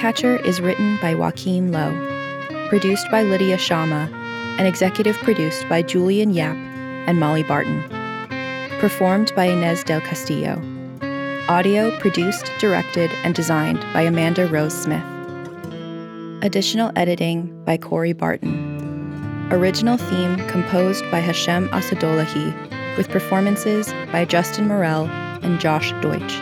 Catcher 0.00 0.36
is 0.46 0.62
written 0.62 0.96
by 1.02 1.14
Joaquin 1.14 1.72
Lowe, 1.72 1.92
produced 2.70 3.10
by 3.10 3.22
Lydia 3.22 3.58
Shama, 3.58 4.08
and 4.56 4.66
executive 4.66 5.14
produced 5.18 5.68
by 5.68 5.82
Julian 5.82 6.30
Yap 6.30 6.56
and 7.06 7.20
Molly 7.20 7.42
Barton. 7.42 7.82
Performed 8.80 9.30
by 9.36 9.44
Inez 9.44 9.84
del 9.84 10.00
Castillo. 10.00 10.58
Audio 11.50 11.90
produced, 11.98 12.50
directed, 12.58 13.10
and 13.24 13.34
designed 13.34 13.80
by 13.92 14.00
Amanda 14.00 14.46
Rose 14.46 14.72
Smith. 14.72 15.04
Additional 16.42 16.92
editing 16.96 17.62
by 17.66 17.76
Corey 17.76 18.14
Barton. 18.14 19.48
Original 19.50 19.98
theme 19.98 20.38
composed 20.48 21.04
by 21.10 21.18
Hashem 21.18 21.68
Assadullahi, 21.74 22.96
with 22.96 23.10
performances 23.10 23.92
by 24.10 24.24
Justin 24.24 24.66
Morel 24.66 25.10
and 25.42 25.60
Josh 25.60 25.92
Deutsch. 26.00 26.40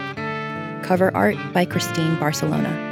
Cover 0.86 1.12
art 1.12 1.36
by 1.52 1.64
Christine 1.64 2.16
Barcelona. 2.20 2.87